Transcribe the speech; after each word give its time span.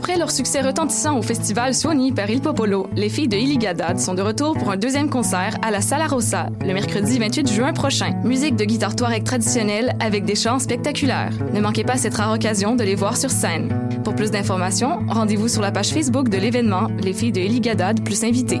Après 0.00 0.16
leur 0.16 0.30
succès 0.30 0.62
retentissant 0.62 1.18
au 1.18 1.22
festival 1.22 1.74
Soigny 1.74 2.10
par 2.10 2.30
Il 2.30 2.40
Popolo, 2.40 2.88
les 2.96 3.10
filles 3.10 3.28
de 3.28 3.36
Illigadad 3.36 3.98
sont 3.98 4.14
de 4.14 4.22
retour 4.22 4.54
pour 4.54 4.70
un 4.70 4.78
deuxième 4.78 5.10
concert 5.10 5.58
à 5.60 5.70
la 5.70 5.82
Sala 5.82 6.06
Rossa 6.06 6.46
le 6.62 6.72
mercredi 6.72 7.18
28 7.18 7.52
juin 7.52 7.74
prochain. 7.74 8.18
Musique 8.24 8.56
de 8.56 8.64
guitare 8.64 8.96
touareg 8.96 9.24
traditionnelle 9.24 9.94
avec 10.00 10.24
des 10.24 10.36
chants 10.36 10.58
spectaculaires. 10.58 11.34
Ne 11.52 11.60
manquez 11.60 11.84
pas 11.84 11.98
cette 11.98 12.14
rare 12.14 12.32
occasion 12.32 12.76
de 12.76 12.82
les 12.82 12.94
voir 12.94 13.18
sur 13.18 13.28
scène. 13.28 13.68
Pour 14.02 14.14
plus 14.14 14.30
d'informations, 14.30 15.00
rendez-vous 15.06 15.48
sur 15.48 15.60
la 15.60 15.70
page 15.70 15.90
Facebook 15.90 16.30
de 16.30 16.38
l'événement 16.38 16.86
Les 17.02 17.12
filles 17.12 17.32
de 17.32 17.40
Illigadad 17.40 18.02
plus 18.02 18.24
invités. 18.24 18.60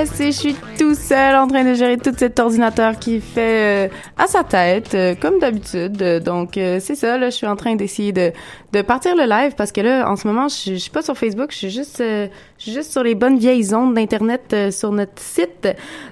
Et 0.00 0.26
je 0.26 0.30
suis 0.30 0.56
tout 0.78 0.94
seul 0.94 1.36
en 1.36 1.46
train 1.46 1.62
de 1.62 1.74
gérer 1.74 1.98
tout 1.98 2.14
cet 2.16 2.38
ordinateur 2.40 2.98
qui 2.98 3.20
fait 3.20 3.88
euh, 3.88 3.94
à 4.16 4.26
sa 4.26 4.44
tête, 4.44 4.94
euh, 4.94 5.14
comme 5.14 5.38
d'habitude. 5.38 6.22
Donc, 6.24 6.56
euh, 6.56 6.78
c'est 6.80 6.94
ça, 6.94 7.18
là, 7.18 7.28
je 7.28 7.36
suis 7.36 7.46
en 7.46 7.54
train 7.54 7.74
d'essayer 7.74 8.12
de, 8.12 8.32
de 8.72 8.82
partir 8.82 9.14
le 9.14 9.24
live 9.24 9.52
parce 9.56 9.72
que 9.72 9.82
là, 9.82 10.10
en 10.10 10.16
ce 10.16 10.26
moment, 10.26 10.48
je, 10.48 10.72
je 10.72 10.76
suis 10.76 10.90
pas 10.90 11.02
sur 11.02 11.18
Facebook, 11.18 11.50
je 11.50 11.56
suis 11.56 11.70
juste, 11.70 12.00
euh, 12.00 12.28
je 12.58 12.62
suis 12.64 12.72
juste 12.72 12.92
sur 12.92 13.02
les 13.02 13.14
bonnes 13.14 13.38
vieilles 13.38 13.74
ondes 13.74 13.94
d'Internet 13.94 14.42
euh, 14.54 14.70
sur 14.70 14.90
notre 14.90 15.20
site. 15.20 15.68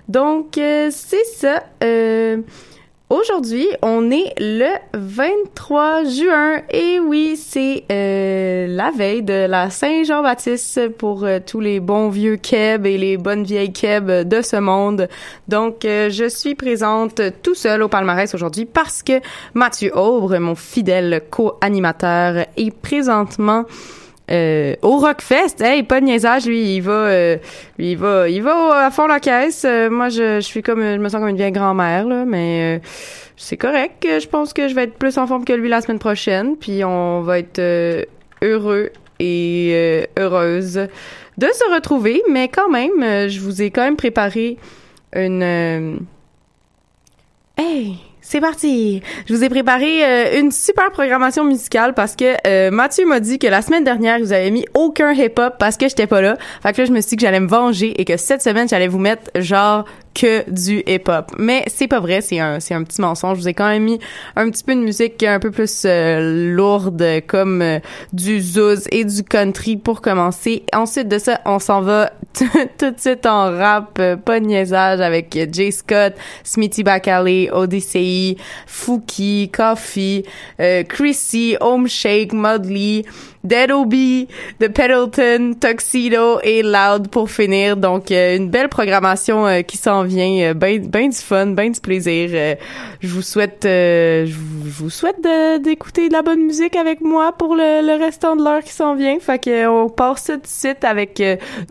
Donc, 0.07 0.59
euh, 0.59 0.91
c'est 0.91 1.25
ça. 1.25 1.63
Aujourd'hui, 3.11 3.67
on 3.81 4.11
est 4.11 4.35
le 4.39 4.69
23 4.93 6.05
juin 6.05 6.61
et 6.71 7.01
oui, 7.01 7.39
c'est 7.43 7.85
euh, 7.91 8.67
la 8.69 8.91
veille 8.91 9.23
de 9.23 9.47
la 9.47 9.71
Saint-Jean-Baptiste 9.71 10.91
pour 10.91 11.25
euh, 11.25 11.39
tous 11.45 11.61
les 11.61 11.81
bons 11.81 12.11
vieux 12.11 12.37
Keb 12.37 12.85
et 12.85 12.99
les 12.99 13.17
bonnes 13.17 13.45
vieilles 13.45 13.73
Keb 13.73 14.11
de 14.11 14.43
ce 14.43 14.57
monde. 14.57 15.09
Donc, 15.49 15.87
euh, 15.87 16.11
je 16.11 16.29
suis 16.29 16.55
présente 16.55 17.23
tout 17.43 17.55
seul 17.55 17.83
au 17.83 17.89
palmarès 17.89 18.35
aujourd'hui 18.35 18.67
parce 18.67 19.03
que 19.03 19.23
Mathieu 19.55 19.97
Aubre, 19.97 20.37
mon 20.37 20.55
fidèle 20.55 21.23
co-animateur, 21.31 22.45
est 22.59 22.77
présentement 22.77 23.65
euh, 24.31 24.75
au 24.83 24.99
Rockfest, 24.99 25.61
hey, 25.61 25.83
pas 25.83 26.01
de 26.01 26.07
niaisage, 26.07 26.47
lui, 26.47 26.77
il 26.77 26.81
va, 26.81 26.93
euh, 26.93 27.37
lui, 27.79 27.93
il 27.93 27.97
va, 27.97 28.29
il 28.29 28.43
va 28.43 28.87
à 28.87 28.91
fond 28.91 29.07
la 29.07 29.21
caisse. 29.21 29.65
Euh, 29.65 29.89
moi, 29.89 30.09
je, 30.09 30.37
je 30.37 30.47
suis 30.47 30.63
comme, 30.63 30.83
je 30.83 30.99
me 30.99 31.09
sens 31.09 31.21
comme 31.21 31.29
une 31.29 31.37
vieille 31.37 31.53
grand-mère, 31.53 32.07
là, 32.07 32.25
mais 32.27 32.77
euh, 32.77 32.87
c'est 33.37 33.57
correct. 33.57 34.07
Je 34.07 34.27
pense 34.27 34.53
que 34.53 34.69
je 34.69 34.75
vais 34.75 34.85
être 34.85 34.95
plus 34.95 35.17
en 35.19 35.27
forme 35.27 35.45
que 35.45 35.53
lui 35.53 35.69
la 35.69 35.81
semaine 35.81 35.99
prochaine, 35.99 36.57
puis 36.57 36.85
on 36.85 37.23
va 37.23 37.39
être 37.39 37.61
heureux 38.43 38.91
et 39.21 40.07
heureuse 40.19 40.89
de 41.39 41.47
se 41.47 41.75
retrouver. 41.75 42.23
Mais 42.31 42.49
quand 42.49 42.69
même, 42.69 43.29
je 43.29 43.41
vous 43.41 43.63
ai 43.63 43.71
quand 43.71 43.83
même 43.83 43.97
préparé 43.97 44.59
une. 45.15 46.07
Hey, 47.57 47.97
c'est 48.31 48.43
parti! 48.43 49.03
Je 49.27 49.35
vous 49.35 49.43
ai 49.43 49.49
préparé 49.49 50.05
euh, 50.05 50.39
une 50.39 50.51
super 50.51 50.91
programmation 50.91 51.45
musicale 51.45 51.95
parce 51.95 52.15
que 52.15 52.37
euh, 52.47 52.71
Mathieu 52.71 53.07
m'a 53.07 53.21
dit 53.21 53.39
que 53.39 53.47
la 53.47 53.63
semaine 53.63 53.85
dernière, 53.85 54.19
vous 54.19 54.35
avez 54.35 54.51
mis 54.51 54.67
aucun 54.75 55.13
hip-hop 55.13 55.55
parce 55.59 55.79
que 55.79 55.89
j'étais 55.89 56.07
pas 56.07 56.21
là. 56.21 56.37
Fait 56.63 56.75
que 56.75 56.83
là, 56.83 56.85
je 56.85 56.93
me 56.93 57.01
suis 57.01 57.09
dit 57.11 57.17
que 57.17 57.23
j'allais 57.23 57.41
me 57.41 57.49
venger 57.49 57.99
et 57.99 58.05
que 58.05 58.19
cette 58.19 58.43
semaine, 58.43 58.69
j'allais 58.69 58.87
vous 58.87 58.99
mettre 58.99 59.31
genre 59.37 59.87
que 60.19 60.51
du 60.51 60.83
hip-hop. 60.87 61.33
Mais 61.39 61.65
c'est 61.69 61.87
pas 61.87 62.01
vrai, 62.01 62.21
c'est 62.21 62.41
un, 62.41 62.59
c'est 62.59 62.75
un 62.75 62.83
petit 62.83 63.01
mensonge. 63.01 63.37
Je 63.39 63.43
vous 63.43 63.49
ai 63.49 63.55
quand 63.55 63.69
même 63.69 63.85
mis 63.85 64.01
un 64.35 64.51
petit 64.51 64.65
peu 64.65 64.75
de 64.75 64.81
musique 64.81 65.23
un 65.23 65.39
peu 65.39 65.51
plus 65.51 65.85
euh, 65.85 66.55
lourde 66.55 67.05
comme 67.27 67.63
euh, 67.63 67.79
du 68.13 68.41
zouz 68.41 68.89
et 68.91 69.05
du 69.05 69.23
country 69.23 69.77
pour 69.77 70.01
commencer. 70.01 70.65
Ensuite 70.75 71.09
de 71.09 71.19
ça, 71.19 71.41
on 71.45 71.61
s'en 71.61 71.83
va 71.83 72.11
tout 72.79 72.91
de 72.91 72.99
suite 72.99 73.27
en 73.27 73.57
rap, 73.57 73.99
euh, 73.99 74.17
pas 74.17 74.41
de 74.41 74.47
niaisage 74.47 75.01
avec 75.01 75.39
Jay 75.53 75.71
Scott, 75.71 76.15
Smithy 76.45 76.83
Bacalé, 76.83 77.51
Odyssey, 77.53 78.37
Fouki, 78.67 79.51
Coffee, 79.53 80.25
euh, 80.61 80.83
Chrissy, 80.85 81.57
Home 81.61 81.89
Shake, 81.89 82.33
Mudley, 82.33 83.05
Dead 83.45 83.71
Obi, 83.71 84.29
The 84.61 84.69
Pendleton, 84.69 85.55
Tuxedo 85.61 86.41
et 86.43 86.63
Loud 86.63 87.09
pour 87.09 87.31
finir. 87.31 87.77
Donc, 87.77 88.11
euh, 88.11 88.37
une 88.37 88.51
belle 88.51 88.69
programmation 88.69 89.47
euh, 89.47 89.63
qui 89.63 89.77
s'en 89.77 90.03
vient. 90.03 90.51
Euh, 90.51 90.55
ben, 90.55 90.85
ben 90.87 91.09
du 91.09 91.17
fun, 91.17 91.47
ben 91.47 91.71
du 91.71 91.81
plaisir. 91.81 92.31
Euh, 92.33 92.55
je 93.01 93.09
vous 93.09 93.23
souhaite, 93.23 93.61
je, 93.63 94.33
vous, 94.35 94.91
souhaite 94.91 95.21
d'écouter 95.63 96.09
de, 96.09 96.13
la 96.13 96.23
bonne 96.23 96.43
musique 96.43 96.77
avec 96.77 97.01
moi 97.01 97.33
pour 97.33 97.55
le, 97.55 97.87
le 97.87 98.05
restant 98.05 98.37
de 98.37 98.43
l'heure 98.43 98.63
qui 98.63 98.73
s'en 98.73 98.95
vient. 98.95 99.19
Fait 99.21 99.43
que 99.43 99.67
on 99.69 99.89
part 99.89 100.19
ça 100.19 100.37
de 100.37 100.47
suite 100.47 100.85
avec 100.85 101.23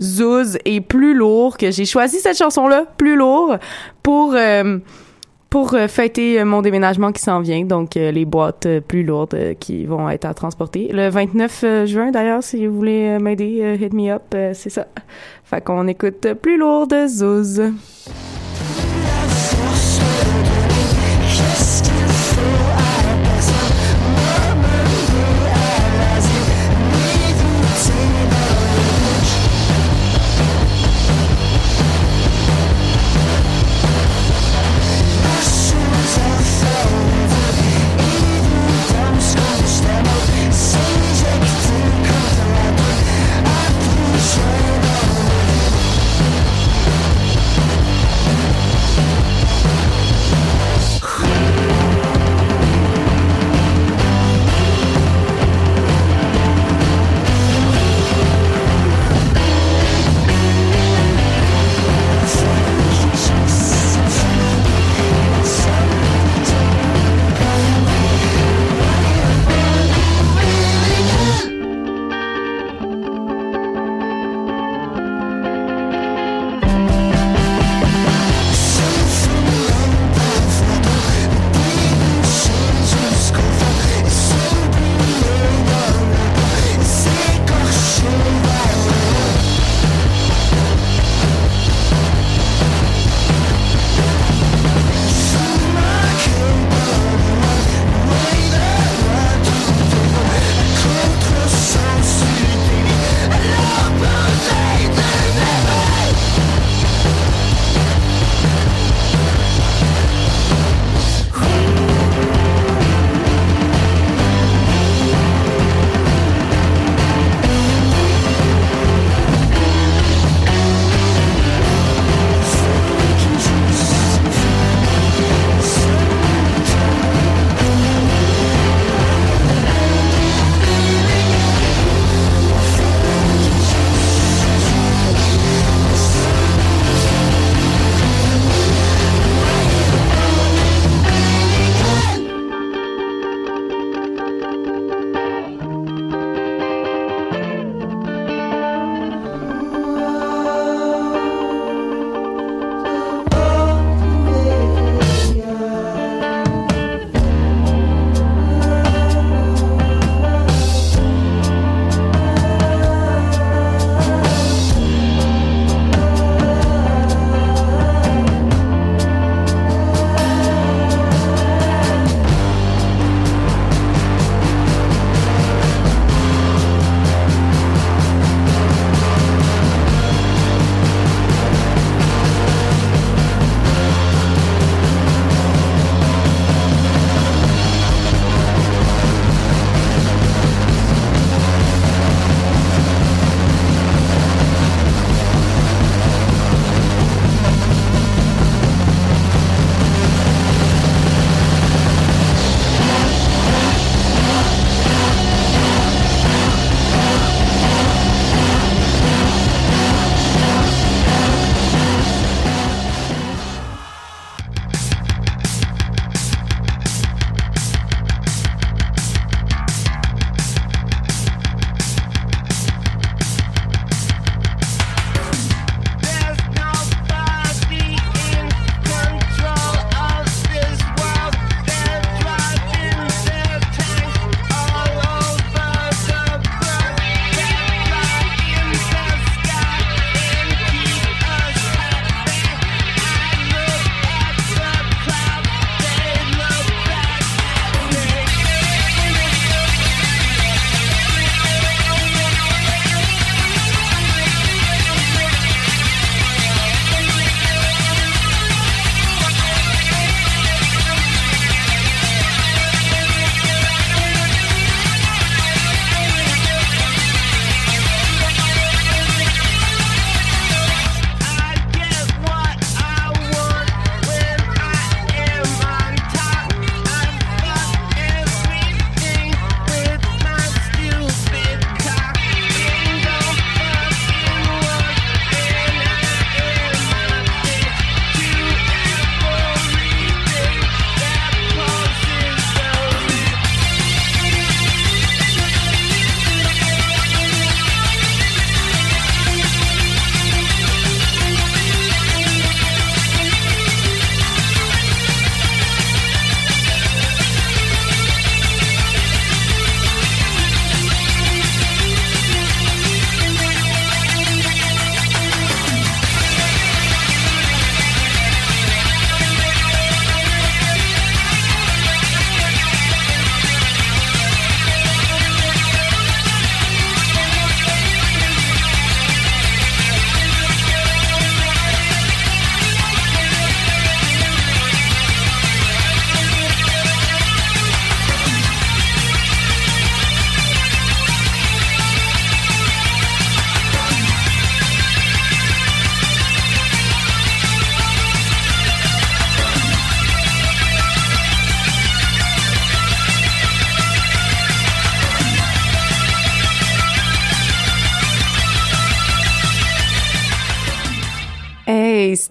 Zouz 0.01 0.57
et 0.65 0.81
Plus 0.81 1.13
lourd, 1.13 1.57
que 1.57 1.71
j'ai 1.71 1.85
choisi 1.85 2.19
cette 2.19 2.37
chanson-là, 2.37 2.85
Plus 2.97 3.15
lourd, 3.15 3.57
pour... 4.03 4.35
pour 5.57 5.73
euh, 5.73 5.87
fêter 5.87 6.39
euh, 6.39 6.45
mon 6.45 6.61
déménagement 6.61 7.11
qui 7.11 7.19
s'en 7.19 7.39
vient, 7.39 7.65
donc 7.65 7.97
euh, 7.97 8.11
les 8.11 8.25
boîtes 8.25 8.67
plus 8.81 9.01
lourdes 9.01 9.55
qui 9.59 9.85
vont 9.85 10.07
être 10.07 10.25
à 10.25 10.35
transporter. 10.35 10.89
Le 10.93 11.09
29 11.09 11.63
euh, 11.63 11.85
juin, 11.87 12.11
d'ailleurs, 12.11 12.43
si 12.43 12.67
vous 12.67 12.75
voulez 12.75 13.17
m'aider, 13.17 13.75
hit 13.81 13.91
me 13.91 14.11
up, 14.11 14.35
c'est 14.53 14.69
ça. 14.69 14.85
Fait 15.43 15.63
qu'on 15.63 15.87
écoute 15.87 16.27
plus 16.43 16.59
lourd 16.59 16.85
de 16.85 17.07
Zouz. 17.07 17.73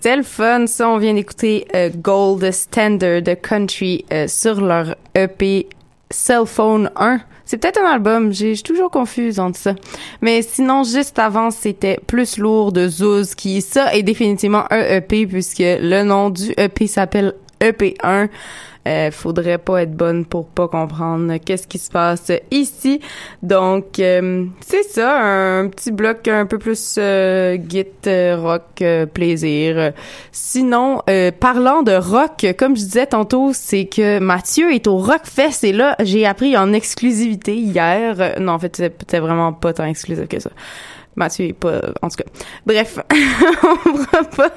C'était 0.06 0.18
le 0.18 0.22
fun. 0.22 0.68
Ça, 0.68 0.88
on 0.88 0.98
vient 0.98 1.14
d'écouter 1.14 1.66
euh, 1.74 1.90
Gold 1.92 2.48
Standard 2.52 3.22
Country 3.42 4.04
euh, 4.12 4.28
sur 4.28 4.60
leur 4.60 4.94
EP 5.16 5.66
Cell 6.10 6.46
Phone 6.46 6.92
1. 6.94 7.18
C'est 7.44 7.56
peut-être 7.56 7.80
un 7.80 7.90
album, 7.90 8.32
j'ai 8.32 8.56
toujours 8.56 8.88
confuse 8.88 9.40
entre 9.40 9.58
ça. 9.58 9.74
Mais 10.20 10.42
sinon, 10.42 10.84
juste 10.84 11.18
avant, 11.18 11.50
c'était 11.50 11.98
Plus 12.06 12.38
lourd 12.38 12.70
de 12.70 12.86
Zouz, 12.86 13.34
qui, 13.34 13.60
ça, 13.60 13.92
est 13.96 14.04
définitivement 14.04 14.66
un 14.70 14.96
EP, 14.96 15.26
puisque 15.26 15.58
le 15.58 16.04
nom 16.04 16.30
du 16.30 16.54
EP 16.56 16.86
s'appelle 16.86 17.34
EP1. 17.60 18.28
Euh, 18.86 19.10
faudrait 19.10 19.58
pas 19.58 19.82
être 19.82 19.96
bonne 19.96 20.24
pour 20.24 20.46
pas 20.46 20.68
comprendre 20.68 21.36
qu'est-ce 21.38 21.66
qui 21.66 21.78
se 21.78 21.90
passe 21.90 22.30
ici. 22.52 23.00
Donc 23.42 23.98
euh, 23.98 24.44
c'est 24.60 24.84
ça, 24.84 25.20
un 25.20 25.68
petit 25.68 25.90
bloc 25.90 26.28
un 26.28 26.46
peu 26.46 26.58
plus 26.58 26.96
euh, 26.98 27.58
git 27.68 27.86
euh, 28.06 28.36
rock 28.40 28.84
plaisir. 29.12 29.92
Sinon, 30.30 31.02
parlant 31.40 31.82
de 31.82 31.92
rock, 31.92 32.46
comme 32.56 32.76
je 32.76 32.82
disais 32.82 33.06
tantôt, 33.06 33.52
c'est 33.52 33.86
que 33.86 34.18
Mathieu 34.20 34.72
est 34.72 34.86
au 34.86 34.98
Rockfest 34.98 35.64
et 35.64 35.72
là 35.72 35.96
j'ai 36.00 36.26
appris 36.26 36.56
en 36.56 36.72
exclusivité 36.72 37.56
hier. 37.56 38.38
non, 38.40 38.52
en 38.52 38.58
fait, 38.58 38.76
c'était 38.76 39.18
vraiment 39.18 39.52
pas 39.52 39.72
tant 39.72 39.84
exclusif 39.84 40.28
que 40.28 40.38
ça. 40.38 40.50
Mathieu 41.16 41.46
est 41.46 41.52
pas, 41.54 41.80
en 42.02 42.08
tout 42.08 42.16
cas. 42.16 42.30
Bref, 42.66 42.98
on 43.86 43.92
va 43.92 44.22
pas, 44.24 44.50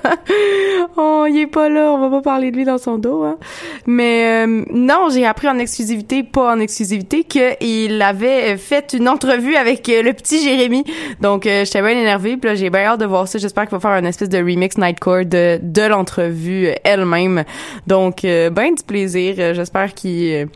oh, 0.97 1.25
il 1.29 1.39
est 1.39 1.47
pas 1.47 1.69
là, 1.69 1.91
on 1.91 1.99
va 1.99 2.09
pas 2.17 2.21
parler 2.21 2.51
de 2.51 2.57
lui 2.57 2.65
dans 2.65 2.77
son 2.77 2.97
dos, 2.97 3.23
hein. 3.23 3.37
Mais 3.85 4.45
euh, 4.45 4.63
non, 4.71 5.07
j'ai 5.09 5.25
appris 5.25 5.47
en 5.47 5.57
exclusivité, 5.57 6.23
pas 6.23 6.53
en 6.53 6.59
exclusivité, 6.59 7.23
qu'il 7.23 8.01
avait 8.01 8.57
fait 8.57 8.93
une 8.93 9.07
entrevue 9.07 9.55
avec 9.55 9.87
euh, 9.87 10.03
le 10.03 10.11
petit 10.13 10.43
Jérémy. 10.43 10.83
Donc, 11.21 11.45
euh, 11.45 11.63
j'étais 11.63 11.81
bien 11.81 11.97
énervée, 11.97 12.35
puis 12.35 12.49
là, 12.49 12.55
j'ai 12.55 12.69
bien 12.69 12.81
hâte 12.81 12.99
de 12.99 13.05
voir 13.05 13.27
ça. 13.27 13.39
J'espère 13.39 13.63
qu'il 13.63 13.77
va 13.77 13.79
faire 13.79 13.97
une 13.97 14.05
espèce 14.05 14.29
de 14.29 14.37
remix 14.37 14.77
Nightcore 14.77 15.25
de, 15.25 15.59
de 15.61 15.81
l'entrevue 15.83 16.69
elle-même. 16.83 17.45
Donc, 17.87 18.21
ben 18.23 18.75
du 18.75 18.83
plaisir. 18.83 19.53
J'espère 19.53 19.93
qu'il 19.93 20.49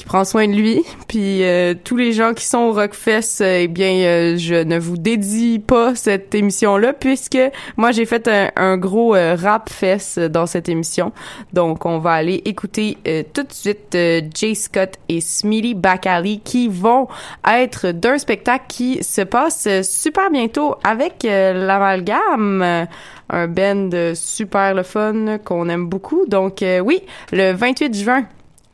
qui 0.00 0.06
prend 0.06 0.24
soin 0.24 0.48
de 0.48 0.54
lui. 0.54 0.82
Puis 1.08 1.44
euh, 1.44 1.74
tous 1.84 1.96
les 1.96 2.12
gens 2.12 2.32
qui 2.32 2.46
sont 2.46 2.58
au 2.58 2.72
Rockfest, 2.72 3.42
euh, 3.42 3.60
eh 3.60 3.68
bien, 3.68 3.92
euh, 3.92 4.36
je 4.38 4.54
ne 4.54 4.78
vous 4.78 4.96
dédie 4.96 5.58
pas 5.58 5.94
cette 5.94 6.34
émission-là 6.34 6.94
puisque 6.94 7.38
moi 7.76 7.92
j'ai 7.92 8.06
fait 8.06 8.30
un, 8.56 8.78
gros 8.78 9.12
rap 9.12 9.68
fest 9.68 10.18
dans 10.18 10.46
cette 10.46 10.68
émission. 10.68 11.12
Donc 11.52 11.84
on 11.84 11.98
va 11.98 12.12
aller 12.12 12.40
écouter 12.44 12.96
tout 13.34 13.42
de 13.42 13.52
suite 13.52 13.96
Jay 14.34 14.54
Scott 14.54 14.94
et 15.08 15.20
Smitty 15.20 15.74
Backalley 15.74 16.40
qui 16.42 16.68
vont 16.68 17.08
être 17.46 17.90
d'un 17.90 18.16
spectacle 18.16 18.64
qui 18.68 19.02
se 19.02 19.22
passe 19.22 19.68
super 19.82 20.30
bientôt 20.30 20.76
avec 20.84 21.24
l'amalgame 21.24 22.86
un 23.28 23.48
band 23.48 23.90
super 24.14 24.74
le 24.74 24.82
fun 24.82 25.38
qu'on 25.44 25.68
aime 25.68 25.88
beaucoup. 25.88 26.24
Donc 26.26 26.64
oui, 26.84 27.02
le 27.32 27.52
28 27.52 27.94
juin 27.94 28.24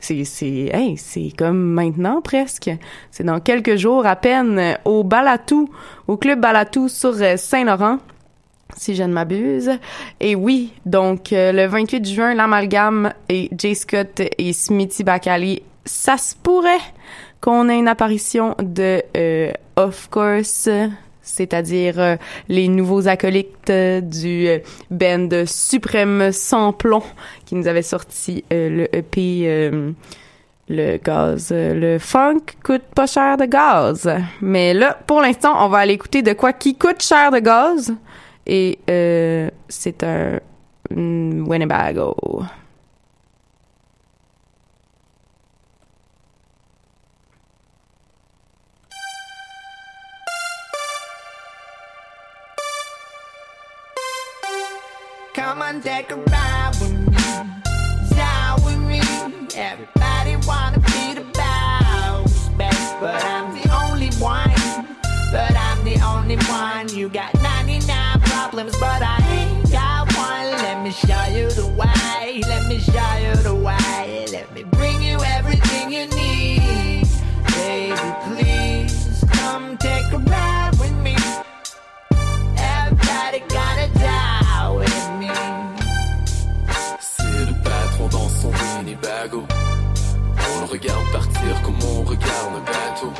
c'est 0.06 0.24
c'est 0.24 0.70
hey, 0.72 0.96
c'est 0.96 1.32
comme 1.36 1.58
maintenant 1.58 2.20
presque. 2.22 2.70
C'est 3.10 3.24
dans 3.24 3.40
quelques 3.40 3.76
jours 3.76 4.06
à 4.06 4.14
peine 4.14 4.78
au 4.84 5.02
Balatou, 5.02 5.68
au 6.06 6.16
club 6.16 6.40
Balatou 6.40 6.88
sur 6.88 7.14
euh, 7.20 7.36
Saint-Laurent 7.36 7.98
si 8.76 8.94
je 8.94 9.02
ne 9.04 9.12
m'abuse. 9.12 9.70
Et 10.20 10.34
oui, 10.34 10.72
donc 10.84 11.32
euh, 11.32 11.52
le 11.52 11.66
28 11.66 12.06
juin, 12.06 12.34
l'amalgame 12.34 13.12
et 13.28 13.48
Jay 13.56 13.74
Scott 13.74 14.20
et 14.38 14.52
Smithy 14.52 15.02
Bakali, 15.02 15.62
ça 15.84 16.16
se 16.18 16.34
pourrait 16.34 16.82
qu'on 17.40 17.68
ait 17.68 17.78
une 17.78 17.88
apparition 17.88 18.54
de 18.58 19.02
euh, 19.16 19.52
Of 19.76 20.08
Course 20.10 20.68
c'est-à-dire 21.26 21.98
euh, 21.98 22.16
les 22.48 22.68
nouveaux 22.68 23.08
acolytes 23.08 23.68
euh, 23.68 24.00
du 24.00 24.48
euh, 24.48 24.58
band 24.90 25.28
Suprême 25.44 26.30
Sans 26.32 26.72
Plomb 26.72 27.02
qui 27.44 27.56
nous 27.56 27.66
avait 27.66 27.82
sorti 27.82 28.44
le 28.50 28.88
EP 28.96 29.70
le 30.68 30.96
gaz. 30.96 31.52
le 31.52 31.98
funk 31.98 32.40
coûte 32.64 32.82
pas 32.94 33.06
cher 33.06 33.36
de 33.36 33.44
gaz. 33.44 34.10
Mais 34.40 34.74
là, 34.74 34.98
pour 35.06 35.20
l'instant, 35.20 35.64
on 35.64 35.68
va 35.68 35.78
aller 35.78 35.92
écouter 35.92 36.22
de 36.22 36.32
quoi 36.32 36.52
qui 36.52 36.74
coûte 36.74 37.02
cher 37.02 37.30
de 37.30 37.38
gaz. 37.38 37.94
Et 38.46 38.78
c'est 39.68 40.02
un 40.02 40.40
Winnebago. 40.90 42.16
Come 55.46 55.62
and 55.62 55.80
take 55.80 56.10
a 56.10 56.16
ride 56.16 56.72
with 56.80 56.92
me, 56.92 57.16
ride 58.18 58.56
with 58.64 58.78
me. 58.78 58.98
Everybody 59.54 60.34
wanna 60.44 60.80
be 60.80 61.14
the 61.14 61.24
boss, 61.34 62.48
best, 62.58 62.96
but 62.98 63.24
I'm 63.24 63.54
the 63.54 63.70
only 63.72 64.10
one. 64.18 64.50
But 65.30 65.56
I'm 65.56 65.84
the 65.84 66.00
only 66.04 66.36
one. 66.50 66.88
You 66.88 67.08
got 67.08 67.32
99 67.40 68.20
problems, 68.22 68.76
but 68.80 69.02
I 69.02 69.25
regarde 90.76 91.10
partir 91.12 91.62
comme 91.62 91.76
on 91.82 92.02
regarde 92.02 92.52
un 92.54 92.60
bateau. 92.60 93.12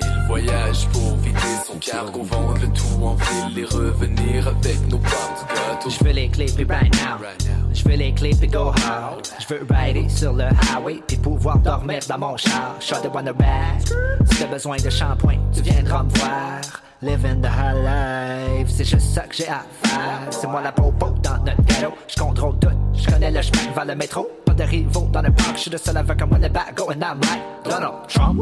Il 0.00 0.26
voyage 0.26 0.86
pour 0.92 1.16
vider 1.16 1.38
son 1.66 1.78
cargo, 1.78 2.22
vendre 2.22 2.58
le 2.60 2.68
tout 2.68 3.02
en 3.02 3.14
ville 3.14 3.58
et 3.58 3.64
revenir 3.64 4.48
avec 4.48 4.86
nos 4.88 4.98
parts 4.98 5.34
du 5.38 5.54
gâteau. 5.54 5.90
Je 5.90 6.04
veux 6.04 6.12
les 6.12 6.28
clés 6.28 6.52
puis 6.54 6.64
right 6.64 6.94
now. 6.96 7.18
Je 7.72 7.84
veux 7.84 7.96
les 7.96 8.12
clés 8.12 8.34
puis 8.38 8.48
go 8.48 8.68
hard. 8.68 9.26
Je 9.38 9.54
veux 9.54 9.66
rider 9.70 10.08
sur 10.08 10.32
le 10.32 10.44
highway 10.44 11.00
puis 11.06 11.16
pouvoir 11.16 11.58
dormir 11.58 12.00
dans 12.08 12.18
mon 12.18 12.36
char. 12.36 12.76
Shot 12.80 13.02
de 13.02 13.08
Wonder 13.08 13.32
Bag. 13.32 13.80
Si 14.30 14.38
t'as 14.38 14.46
besoin 14.46 14.76
de 14.76 14.90
shampoing, 14.90 15.38
tu 15.54 15.62
viendras 15.62 16.02
me 16.02 16.10
voir. 16.10 16.60
Living 17.02 17.40
the 17.40 17.46
high 17.46 18.58
life, 18.58 18.68
c'est 18.68 18.84
juste 18.84 19.14
ça 19.14 19.22
que 19.22 19.34
j'ai 19.34 19.48
à 19.48 19.64
faire. 19.84 20.28
C'est 20.30 20.46
moi 20.46 20.60
la 20.60 20.70
popo 20.70 21.14
dans 21.22 21.38
notre 21.38 21.62
ghetto. 21.62 21.94
Je 22.08 22.20
contrôle 22.20 22.58
tout, 22.58 22.68
je 22.94 23.06
connais 23.06 23.30
le 23.30 23.40
chemin 23.40 23.72
vers 23.74 23.86
le 23.86 23.94
métro. 23.94 24.28
De 24.60 24.66
dans 25.10 25.22
le 25.22 25.30
parc, 25.30 25.54
je 25.54 25.60
suis 25.60 25.70
le 25.70 25.78
seul 25.78 25.96
avec 25.96 26.20
un 26.20 26.26
Winnebago 26.26 26.90
and 26.90 27.00
I'm 27.00 27.18
like 27.22 27.40
Donald 27.64 27.94
Trump. 28.08 28.38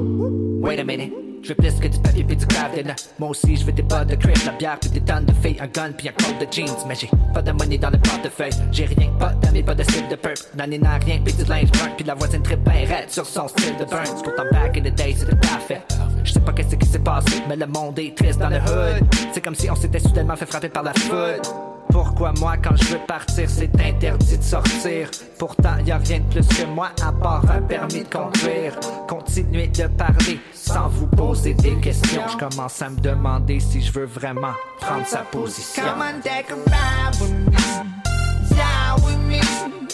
Wait 0.61 0.81
a 0.81 0.83
minute. 0.83 1.13
Je 1.45 1.51
veux 1.51 1.55
plus 1.55 1.75
que 1.79 1.87
du 1.87 1.97
papier 2.01 2.25
pis 2.25 2.35
du 2.35 2.45
dinner. 2.45 2.95
Moi 3.21 3.31
aussi, 3.31 3.55
je 3.55 3.65
veux 3.65 3.71
des 3.71 3.83
bottes 3.83 4.09
de 4.09 4.17
crème, 4.17 4.35
la 4.45 4.51
bière 4.51 4.81
pis 4.81 4.89
des 4.89 5.01
tonnes 5.01 5.27
de 5.27 5.33
filles, 5.33 5.57
un 5.61 5.69
gun 5.69 5.93
pis 5.93 6.09
un 6.09 6.13
code 6.13 6.41
de 6.41 6.53
jeans. 6.53 6.75
Mais 6.89 6.97
j'ai 6.97 7.09
pas 7.33 7.41
de 7.41 7.53
money 7.53 7.79
dans 7.79 7.91
le 7.91 7.99
portefeuille. 7.99 8.51
J'ai 8.73 8.87
rien, 8.87 9.13
pas 9.17 9.33
d'amis, 9.41 9.63
pas 9.63 9.77
de 9.77 9.85
style 9.85 10.09
de 10.09 10.17
purple. 10.17 10.43
L'année 10.57 10.81
n'a 10.81 10.99
rien 10.99 11.21
pis 11.25 11.35
du 11.35 11.45
linge 11.45 11.71
brun. 11.71 11.91
Pis 11.97 12.03
la 12.03 12.15
voisine 12.17 12.43
très 12.43 12.57
bien 12.57 12.73
raide 12.73 13.11
sur 13.11 13.25
son 13.25 13.47
style 13.47 13.77
de 13.77 13.85
burn. 13.85 14.05
Tout 14.25 14.33
en 14.41 14.53
back 14.53 14.77
in 14.77 14.91
the 14.91 14.95
day, 14.97 15.15
c'était 15.17 15.37
parfait. 15.37 15.83
Je 16.25 16.33
sais 16.33 16.41
pas 16.41 16.53
qu'est-ce 16.53 16.75
qui 16.75 16.87
s'est 16.89 16.99
passé, 16.99 17.45
mais 17.49 17.55
le 17.55 17.67
monde 17.69 17.97
est 18.01 18.17
triste 18.17 18.41
dans 18.41 18.49
le 18.49 18.57
hood. 18.57 19.05
C'est 19.33 19.41
comme 19.41 19.55
si 19.55 19.71
on 19.71 19.77
s'était 19.77 20.01
soudainement 20.01 20.35
fait 20.35 20.47
frapper 20.47 20.69
par 20.69 20.83
la 20.83 20.95
foudre. 20.95 21.78
Pourquoi 21.91 22.33
moi, 22.39 22.57
quand 22.57 22.77
je 22.77 22.85
veux 22.93 23.07
partir, 23.07 23.49
c'est 23.49 23.71
interdit 23.81 24.39
de 24.39 24.43
sortir? 24.43 25.11
Pourtant, 25.39 25.79
y 25.85 25.91
a 25.91 25.99
rien 25.99 26.21
de 26.21 26.25
plus 26.25 26.47
que 26.49 26.67
moi 26.67 26.91
à 27.03 27.13
part 27.13 27.45
un 27.51 27.63
permis 27.63 28.03
de 28.03 28.09
conduire. 28.09 28.79
Continuez 29.09 29.69
de 29.69 29.87
parler 29.87 30.41
sans 30.53 30.89
vous 30.89 31.07
poser 31.07 31.55
des 31.55 31.77
questions. 31.81 32.23
Je 32.33 32.37
commence 32.37 32.83
à 32.83 32.91
me 32.91 33.01
demander 33.01 33.61
si 33.61 33.81
je 33.81 33.93
veux 33.93 34.07
vraiment 34.07 34.55
prendre 34.81 35.07
sa 35.07 35.19
position. 35.19 35.83
Come 35.83 36.03
on, 36.03 36.21
take 36.21 36.51
a. 36.51 36.79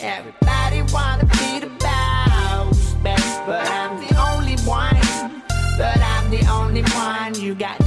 Everybody 0.05 0.83
wanna 0.93 1.25
be 1.25 1.61
the 1.61 1.71
boss, 1.81 2.95
but 3.03 3.67
I'm 3.71 3.99
the 4.07 4.15
only 4.21 4.57
one. 4.67 5.43
But 5.79 5.99
I'm 5.99 6.31
the 6.31 6.47
only 6.51 6.83
one. 6.83 7.35
You 7.41 7.55
got 7.55 7.84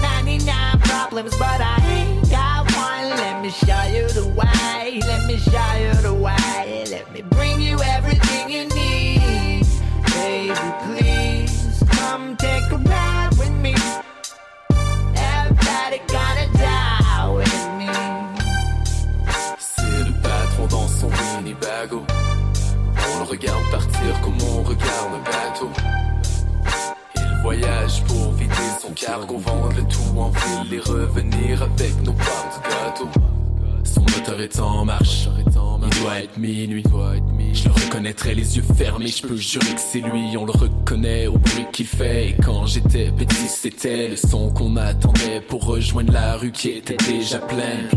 pour 28.01 28.31
vider 28.33 28.53
son 28.81 28.91
cargo, 28.91 29.37
vendre 29.37 29.69
le 29.75 29.83
tout 29.83 30.19
en 30.19 30.29
ville 30.29 30.73
et 30.73 30.79
revenir 30.79 31.63
avec 31.63 32.01
nos 32.03 32.13
parts 32.13 32.61
de 32.63 32.69
gâteau. 32.69 33.09
Son 33.83 34.01
moteur 34.01 34.41
est 34.41 34.59
en 34.59 34.85
marche, 34.85 35.27
il 35.37 36.01
doit 36.01 36.21
être 36.21 36.37
minuit. 36.37 36.83
Je 37.53 37.65
le 37.65 37.71
reconnaîtrai 37.71 38.35
les 38.35 38.57
yeux 38.57 38.63
fermés, 38.77 39.07
je 39.07 39.25
peux 39.25 39.35
jurer 39.35 39.73
que 39.73 39.79
c'est 39.79 40.01
lui. 40.01 40.35
On 40.37 40.45
le 40.45 40.51
reconnaît 40.51 41.27
au 41.27 41.37
bruit 41.37 41.65
qu'il 41.71 41.87
fait. 41.87 42.29
Et 42.29 42.35
quand 42.43 42.65
j'étais 42.65 43.11
petit, 43.11 43.47
c'était 43.47 44.09
le 44.09 44.15
son 44.15 44.51
qu'on 44.51 44.75
attendait 44.75 45.41
pour 45.47 45.65
rejoindre 45.65 46.13
la 46.13 46.35
rue 46.35 46.51
qui 46.51 46.69
était 46.69 46.97
déjà 47.07 47.39
pleine. 47.39 47.89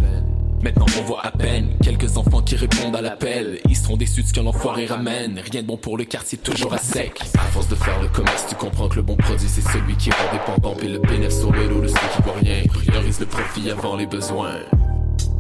Maintenant 0.63 0.87
on 0.99 1.03
voit 1.05 1.25
à 1.25 1.31
peine 1.31 1.71
quelques 1.83 2.19
enfants 2.19 2.43
qui 2.43 2.55
répondent 2.55 2.95
à 2.95 3.01
l'appel. 3.01 3.61
Ils 3.69 3.77
seront 3.77 3.97
déçus 3.97 4.23
de 4.23 4.29
ce 4.29 4.33
qu'un 4.35 4.45
enfoiré 4.47 4.87
ramène. 4.87 5.41
Rien 5.51 5.63
de 5.63 5.67
bon 5.67 5.79
pour 5.79 5.97
le 5.97 6.05
quartier, 6.05 6.37
toujours 6.37 6.75
à 6.75 6.79
sec. 6.79 7.19
À 7.35 7.51
force 7.51 7.69
de 7.69 7.75
faire 7.75 8.01
le 8.03 8.09
commerce, 8.09 8.47
tu 8.49 8.55
comprends 8.55 8.89
que 8.89 8.97
le 8.97 9.03
bon 9.03 9.17
produit 9.17 9.49
c'est 9.49 9.63
celui 9.63 9.97
qui 9.97 10.11
rend 10.11 10.33
dépendant. 10.33 10.75
Puis 10.75 10.89
le 10.89 10.99
bénéfice 10.99 11.41
sur 11.41 11.53
le 11.53 11.67
dos 11.67 11.81
de 11.81 11.89
ceux 11.89 11.95
qui 11.95 12.23
voient 12.23 12.35
rien. 12.43 12.63
Priorise 12.69 13.21
le 13.21 13.27
profit 13.27 13.71
avant 13.71 13.97
les 13.97 14.07
besoins. 14.07 14.57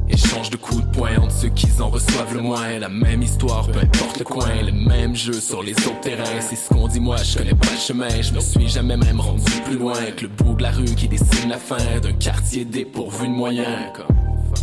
Échange 0.08 0.50
de 0.50 0.56
coups 0.56 0.84
de 0.84 0.90
poing 0.90 1.16
entre 1.18 1.32
ceux 1.32 1.50
qui 1.50 1.68
en 1.80 1.88
reçoivent 1.88 2.34
le 2.34 2.40
moins. 2.40 2.78
La 2.78 2.88
même 2.88 3.22
histoire, 3.22 3.70
peu 3.70 3.78
importe 3.78 4.18
le 4.18 4.24
coin. 4.24 4.48
Le 4.62 4.72
même 4.72 5.14
jeu 5.14 5.34
sur 5.34 5.62
les 5.62 5.72
autres 5.86 6.00
terrains. 6.00 6.40
C'est 6.40 6.56
ce 6.56 6.68
qu'on 6.68 6.88
dit, 6.88 6.98
moi, 6.98 7.16
je 7.18 7.38
connais 7.38 7.54
pas 7.54 7.70
le 7.70 7.78
chemin. 7.78 8.08
Je 8.22 8.32
me 8.32 8.40
suis 8.40 8.68
jamais 8.68 8.96
même 8.96 9.20
rendu 9.20 9.44
plus 9.66 9.76
loin 9.76 9.94
que 10.16 10.22
le 10.22 10.28
bout 10.28 10.54
de 10.54 10.62
la 10.62 10.70
rue 10.70 10.94
qui 10.96 11.08
dessine 11.08 11.50
la 11.50 11.58
fin 11.58 12.00
d'un 12.02 12.14
quartier 12.14 12.64
dépourvu 12.64 13.28
de 13.28 13.32
moyens. 13.32 13.92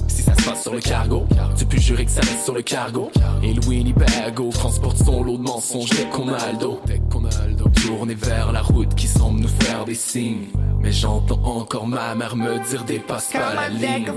Si 0.07 0.21
ça 0.21 0.33
se 0.35 0.43
passe 0.43 0.61
sur 0.63 0.73
le 0.73 0.79
cargo, 0.79 1.25
tu 1.57 1.65
peux 1.65 1.77
jurer 1.77 2.05
que 2.05 2.11
ça 2.11 2.21
reste 2.21 2.43
sur 2.43 2.53
le 2.53 2.61
cargo. 2.61 3.11
Et 3.43 3.53
le 3.53 3.61
Winnebago 3.65 4.49
transporte 4.49 4.97
son 4.97 5.23
lot 5.23 5.37
de 5.37 5.43
mensonges 5.43 5.89
dès 5.89 6.05
qu'on 6.05 6.29
a 6.29 6.51
le 6.51 6.57
dos. 6.57 6.81
Tourner 7.85 8.15
vers 8.15 8.51
la 8.51 8.61
route 8.61 8.93
qui 8.95 9.07
semble 9.07 9.39
nous 9.39 9.47
faire 9.47 9.85
des 9.85 9.95
signes. 9.95 10.47
Mais 10.81 10.91
j'entends 10.91 11.41
encore 11.43 11.87
ma 11.87 12.15
mère 12.15 12.35
me 12.35 12.59
dire 12.69 12.83
dépasse 12.83 13.31
pas 13.31 13.53
la 13.53 13.69
ligne. 13.69 14.11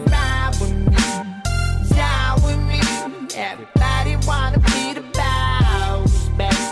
Everybody 3.41 4.17
wanna 4.27 4.59
be 4.59 4.93
the 4.93 5.03
boss, 5.15 6.29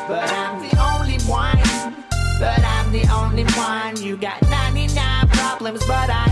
but 0.07 0.31
I'm 0.31 0.61
the 0.61 0.77
only 0.79 1.17
one. 1.27 1.95
But 2.39 2.61
I'm 2.63 2.93
the 2.93 3.07
only 3.11 3.45
one. 3.57 4.03
You 4.03 4.17
got 4.17 4.43
99 4.51 5.29
problems, 5.29 5.81
but 5.87 6.11
I 6.11 6.28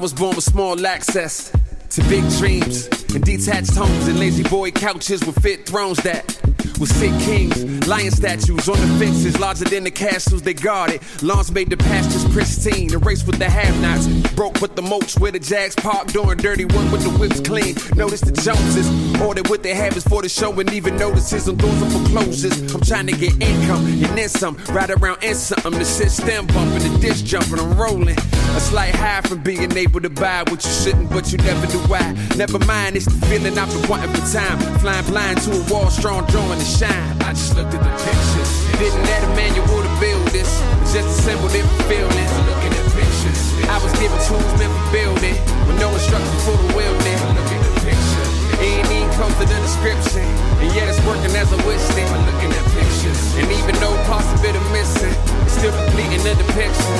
was 0.00 0.14
born 0.14 0.34
with 0.34 0.44
small 0.44 0.86
access 0.86 1.52
to 1.90 2.02
big 2.04 2.26
dreams 2.38 2.86
and 3.14 3.22
detached 3.22 3.74
homes 3.74 4.08
and 4.08 4.18
lazy 4.18 4.42
boy 4.44 4.70
couches 4.70 5.22
with 5.26 5.38
fit 5.42 5.66
thrones 5.66 5.98
that 5.98 6.39
with 6.80 6.90
sick 6.96 7.12
kings, 7.20 7.86
lion 7.86 8.10
statues 8.10 8.68
on 8.68 8.80
the 8.80 8.86
fences 8.98 9.38
larger 9.38 9.64
than 9.66 9.84
the 9.84 9.90
castles 9.90 10.42
they 10.42 10.54
guarded. 10.54 11.00
Lawns 11.22 11.52
made 11.52 11.68
the 11.68 11.76
pastures 11.76 12.24
pristine, 12.32 12.88
the 12.88 12.98
race 12.98 13.24
with 13.26 13.38
the 13.38 13.48
have-nots 13.48 14.06
broke 14.30 14.60
with 14.62 14.74
the 14.74 14.82
moats 14.82 15.18
where 15.18 15.30
the 15.30 15.38
Jags 15.38 15.74
parked, 15.74 16.14
doing 16.14 16.38
dirty 16.38 16.64
work 16.64 16.90
with 16.90 17.02
the 17.02 17.10
whips 17.10 17.40
clean. 17.40 17.74
Notice 17.94 18.22
the 18.22 18.32
Joneses 18.32 18.88
ordered 19.20 19.48
what 19.48 19.62
they 19.62 19.74
have 19.74 19.96
is 19.96 20.04
for 20.04 20.22
the 20.22 20.28
show 20.28 20.58
and 20.58 20.72
even 20.72 20.96
notices 20.96 21.48
on 21.48 21.56
doors 21.56 21.82
of 21.82 21.92
foreclosures. 21.92 22.74
I'm 22.74 22.80
trying 22.80 23.06
to 23.08 23.16
get 23.16 23.32
income 23.42 23.84
and 23.84 24.16
then 24.16 24.28
some, 24.28 24.56
right 24.70 24.90
around 24.90 25.18
and 25.22 25.36
something. 25.36 25.72
The 25.72 25.84
system 25.84 26.46
bumping, 26.46 26.92
the 26.92 26.98
dish 26.98 27.22
jumping, 27.22 27.58
I'm 27.58 27.76
rolling. 27.78 28.16
A 28.16 28.60
slight 28.60 28.94
high 28.94 29.20
from 29.20 29.42
being 29.42 29.76
able 29.76 30.00
to 30.00 30.10
buy 30.10 30.44
what 30.48 30.64
you 30.64 30.70
shouldn't, 30.70 31.10
but 31.10 31.30
you 31.30 31.38
never 31.38 31.66
do 31.66 31.78
why. 31.80 32.16
Never 32.36 32.58
mind, 32.60 32.96
it's 32.96 33.04
the 33.04 33.26
feeling 33.26 33.58
I've 33.58 33.68
been 33.68 33.88
wanting 33.88 34.10
for 34.14 34.32
time. 34.32 34.58
Flying 34.78 35.06
blind 35.06 35.42
to 35.42 35.52
a 35.52 35.62
wall, 35.70 35.90
strong 35.90 36.26
drawing 36.26 36.60
shine. 36.70 37.16
I 37.26 37.34
just 37.34 37.56
looked 37.56 37.74
at 37.74 37.82
the 37.82 37.94
pictures. 37.98 38.50
Didn't 38.78 39.02
add 39.10 39.24
a 39.26 39.30
manual 39.34 39.82
to 39.82 39.92
build 39.98 40.26
this, 40.30 40.48
just 40.94 41.08
assembled 41.18 41.50
it 41.52 41.66
for 41.66 41.82
feelings. 41.90 42.32
Looking 42.46 42.72
at 42.78 42.86
pictures. 42.94 43.40
I 43.66 43.76
was 43.82 43.92
given 43.98 44.18
tools 44.30 44.52
meant 44.58 44.70
for 44.70 44.88
building, 44.94 45.36
with 45.66 45.78
no 45.82 45.90
instructions 45.90 46.42
for 46.46 46.54
the 46.54 46.68
wielding. 46.78 47.18
Look 47.34 47.50
at 47.50 47.60
the 47.66 47.74
picture. 47.82 48.26
Ain't 48.62 48.86
even 48.86 49.10
close 49.18 49.34
to 49.42 49.46
the 49.50 49.58
description, 49.66 50.26
and 50.62 50.70
yet 50.72 50.86
it's 50.86 51.02
working 51.02 51.34
as 51.34 51.50
a 51.50 51.58
wish 51.66 51.82
list. 51.98 52.12
Looking 52.30 52.52
at 52.54 52.64
pictures. 52.70 53.20
And 53.40 53.50
even 53.50 53.74
though 53.82 53.96
parts 54.06 54.30
of 54.30 54.44
it 54.46 54.54
missing, 54.70 55.14
it's 55.42 55.58
still 55.58 55.74
completing 55.74 56.22
the 56.22 56.34
depiction. 56.38 56.98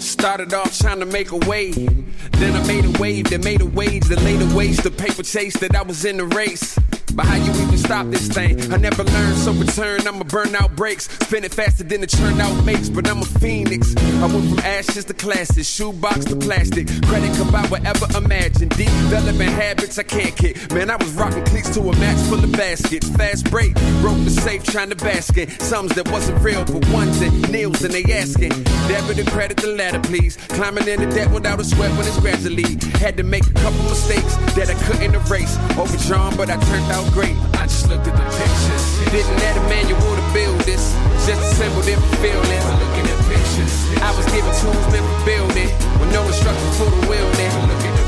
Started 0.00 0.54
off 0.54 0.76
trying 0.78 1.00
to 1.00 1.06
make 1.06 1.30
a 1.32 1.40
wave. 1.46 2.04
Then 2.32 2.54
I 2.54 2.66
made 2.66 2.84
a 2.84 2.90
wave 3.00 3.30
that 3.30 3.44
made 3.44 3.60
a 3.60 3.66
wage 3.66 4.04
that 4.08 4.20
laid 4.22 4.42
a 4.42 4.54
waste 4.54 4.82
the 4.82 4.90
paper 4.90 5.22
chase 5.22 5.56
that 5.58 5.74
I 5.74 5.82
was 5.82 6.04
in 6.04 6.16
the 6.16 6.26
race. 6.26 6.78
But 7.16 7.24
how 7.24 7.36
you 7.36 7.50
even 7.62 7.78
stop 7.78 8.06
this 8.08 8.28
thing? 8.28 8.70
I 8.70 8.76
never 8.76 9.02
learned, 9.02 9.38
so 9.38 9.52
return, 9.52 10.06
I'ma 10.06 10.24
burn 10.24 10.54
out 10.54 10.76
breaks. 10.76 11.08
Spin 11.24 11.44
it 11.44 11.54
faster 11.54 11.82
than 11.82 12.02
the 12.02 12.06
churn 12.06 12.38
out 12.42 12.62
makes, 12.66 12.90
but 12.90 13.08
I'm 13.08 13.22
a 13.22 13.24
phoenix. 13.24 13.96
I 13.96 14.26
went 14.26 14.50
from 14.50 14.58
ashes 14.58 15.06
to 15.06 15.14
classes, 15.14 15.66
shoebox 15.66 16.26
to 16.26 16.36
plastic. 16.36 16.88
Credit 17.06 17.34
come 17.38 17.50
by 17.50 17.66
whatever 17.68 18.06
imagined. 18.18 18.76
Developing 18.76 19.48
habits 19.48 19.98
I 19.98 20.02
can't 20.02 20.36
kick. 20.36 20.70
Man, 20.74 20.90
I 20.90 20.96
was 20.96 21.10
rocking 21.14 21.44
cleats 21.46 21.70
to 21.70 21.80
a 21.80 21.96
match 21.96 22.18
full 22.28 22.44
of 22.44 22.52
baskets. 22.52 23.08
Fast 23.16 23.50
break, 23.50 23.72
broke 24.02 24.22
the 24.24 24.30
safe 24.30 24.62
trying 24.64 24.90
to 24.90 24.96
basket. 24.96 25.50
Sums 25.62 25.94
that 25.94 26.10
wasn't 26.10 26.38
real, 26.44 26.66
but 26.66 26.86
ones 26.90 27.18
that 27.20 27.32
kneels 27.50 27.82
and 27.82 27.94
they 27.94 28.04
asking. 28.12 28.50
Debit 28.88 29.18
and 29.20 29.28
credit 29.30 29.56
the 29.56 29.68
ladder, 29.68 30.00
please. 30.00 30.36
Climbing 30.50 30.86
in 30.86 31.00
the 31.00 31.14
debt 31.14 31.30
without 31.30 31.60
a 31.60 31.64
sweat 31.64 31.90
when 31.96 32.06
it's 32.06 32.20
gradually. 32.20 32.76
Had 33.00 33.16
to 33.16 33.22
make 33.22 33.46
a 33.46 33.54
couple 33.54 33.82
mistakes 33.84 34.36
that 34.52 34.68
I 34.68 34.74
couldn't 34.84 35.14
erase. 35.14 35.56
Overdrawn, 35.78 36.36
but 36.36 36.50
I 36.50 36.56
turned 36.66 36.92
out 36.92 37.05
great. 37.12 37.36
I 37.60 37.66
just 37.66 37.88
looked 37.88 38.06
at 38.06 38.16
the 38.16 38.26
pictures. 38.36 38.84
Didn't 39.10 39.40
add 39.42 39.56
a 39.56 39.64
manual 39.68 40.00
to 40.00 40.26
build 40.32 40.60
this. 40.62 40.94
Just 41.26 41.42
assembled 41.42 41.86
it 41.86 41.98
for 41.98 42.16
feeling. 42.22 42.62
Looking 42.82 43.06
at 43.06 43.18
pictures. 43.28 43.74
I 44.02 44.10
was 44.16 44.26
given 44.32 44.52
tools 44.62 44.86
meant 44.92 45.06
building. 45.26 45.70
With 46.00 46.12
no 46.12 46.22
instructions 46.26 46.76
for 46.78 46.90
the 46.90 47.00
wielding. 47.08 47.52
Look 47.68 47.84
at 47.84 47.94
the. 48.00 48.06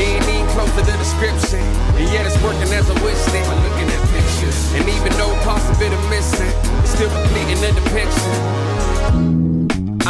Ain't 0.00 0.24
even 0.32 0.46
close 0.56 0.70
to 0.76 0.82
the 0.82 0.96
description. 0.96 1.60
And 2.00 2.08
yet 2.08 2.24
it's 2.24 2.40
working 2.42 2.72
as 2.72 2.88
a 2.88 2.94
wish 3.04 3.20
list. 3.36 3.50
Looking 3.52 3.88
at 3.92 4.00
pictures. 4.08 4.72
And 4.72 4.88
even 4.88 5.12
though 5.18 5.34
parts 5.44 5.68
of 5.68 5.76
it 5.82 5.92
are 5.92 6.08
missing, 6.08 6.48
it's 6.80 6.96
still 6.96 7.10
completing 7.10 7.60
the 7.60 7.72
depiction. 7.76 8.79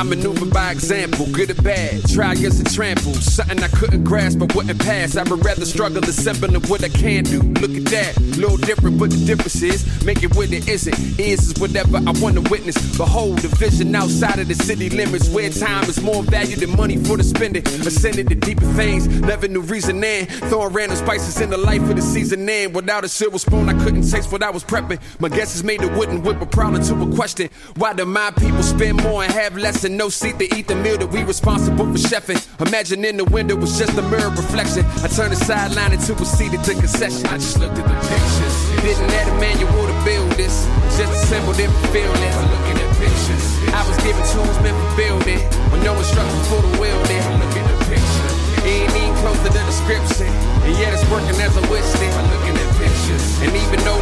I 0.00 0.02
maneuver 0.02 0.46
by 0.46 0.70
example, 0.70 1.26
good 1.30 1.50
or 1.50 1.62
bad. 1.62 2.08
Try 2.08 2.32
against 2.32 2.58
a 2.58 2.74
trample. 2.74 3.12
Something 3.12 3.62
I 3.62 3.68
couldn't 3.68 4.02
grasp, 4.02 4.40
I 4.40 4.46
wouldn't 4.54 4.80
pass. 4.80 5.14
I 5.14 5.24
would 5.24 5.44
rather 5.44 5.66
struggle 5.66 6.02
assembling 6.02 6.54
what 6.70 6.82
I 6.82 6.88
can 6.88 7.24
do. 7.24 7.42
Look 7.60 7.72
at 7.72 7.84
that, 7.92 8.18
little 8.38 8.56
different, 8.56 8.98
but 8.98 9.10
the 9.10 9.22
difference 9.26 9.60
is 9.60 10.02
make 10.06 10.22
it 10.22 10.34
what 10.34 10.50
it 10.52 10.66
isn't. 10.66 11.20
Is 11.20 11.50
is 11.50 11.60
whatever 11.60 11.98
I 11.98 12.12
want 12.18 12.36
to 12.36 12.50
witness. 12.50 12.78
Behold 12.96 13.40
the 13.40 13.48
vision 13.48 13.94
outside 13.94 14.38
of 14.38 14.48
the 14.48 14.54
city 14.54 14.88
limits, 14.88 15.28
where 15.28 15.50
time 15.50 15.84
is 15.84 16.00
more 16.00 16.22
value 16.22 16.56
than 16.56 16.74
money 16.78 16.96
for 16.96 17.18
the 17.18 17.22
spending. 17.22 17.66
Ascending 17.66 18.28
to 18.28 18.34
deeper 18.34 18.64
things, 18.72 19.06
knew 19.06 19.60
reason 19.60 20.02
in. 20.02 20.24
Throwing 20.48 20.72
random 20.72 20.96
spices 20.96 21.42
in 21.42 21.50
the 21.50 21.58
life 21.58 21.82
of 21.82 21.96
the 21.96 22.00
season 22.00 22.48
in. 22.48 22.72
Without 22.72 23.04
a 23.04 23.08
silver 23.08 23.38
spoon, 23.38 23.68
I 23.68 23.74
couldn't 23.84 24.10
taste 24.10 24.32
what 24.32 24.42
I 24.42 24.48
was 24.48 24.64
prepping. 24.64 24.98
My 25.20 25.28
guesses 25.28 25.62
made 25.62 25.80
the 25.80 25.88
wooden 25.88 26.22
whip 26.22 26.40
a 26.40 26.46
problem 26.46 26.82
to 26.84 27.02
a 27.02 27.14
question. 27.14 27.50
Why 27.76 27.92
do 27.92 28.06
my 28.06 28.30
people 28.30 28.62
spend 28.62 29.02
more 29.02 29.22
and 29.22 29.30
have 29.30 29.58
less? 29.58 29.89
No 29.90 30.08
seat 30.08 30.38
to 30.38 30.46
eat 30.56 30.68
the 30.68 30.76
meal 30.76 30.98
that 30.98 31.10
we 31.10 31.24
responsible 31.24 31.86
for 31.86 31.98
chefing. 31.98 32.38
Imagine 32.66 33.04
in 33.04 33.16
the 33.16 33.24
window 33.24 33.56
was 33.56 33.78
just 33.78 33.98
a 33.98 34.02
mirror 34.02 34.30
reflection. 34.30 34.86
I 35.02 35.08
turned 35.08 35.32
the 35.32 35.40
sideline 35.42 35.92
into 35.92 36.14
a 36.14 36.24
seat 36.24 36.50
seated 36.50 36.64
to 36.64 36.74
concession. 36.74 37.26
I 37.26 37.36
just 37.36 37.58
looked 37.58 37.76
at 37.76 37.84
the 37.84 37.96
pictures. 38.06 38.56
Didn't 38.80 39.10
add 39.12 39.28
a 39.28 39.36
manual 39.36 39.86
to 39.86 39.96
build 40.08 40.30
this. 40.38 40.64
Just 40.96 41.12
assembled 41.12 41.58
it 41.58 41.68
for 41.68 41.86
feeling. 41.90 42.34
Looking 42.54 42.78
at 42.80 42.90
pictures. 42.96 43.44
I 43.74 43.82
was 43.84 43.96
given 44.06 44.22
tools 44.30 44.56
meant 44.62 44.78
for 44.78 44.90
building. 44.96 45.42
With 45.74 45.82
no 45.82 45.92
instructions 45.98 46.46
for 46.48 46.62
the 46.62 46.72
wielding. 46.80 47.22
Look 47.42 47.54
at 47.60 47.66
the 47.66 47.76
picture. 47.90 48.30
Ain't 48.62 48.94
even 48.94 49.14
close 49.20 49.36
to 49.42 49.50
the 49.52 49.62
description. 49.68 50.30
And 50.64 50.72
yet 50.78 50.94
it's 50.94 51.04
working 51.10 51.36
as 51.42 51.54
a 51.58 51.64
wish 51.66 51.90
list. 51.98 52.16
Looking 52.30 52.56
at 52.56 52.70
pictures. 52.78 53.24
And 53.42 53.52
even 53.52 53.78
though 53.84 54.00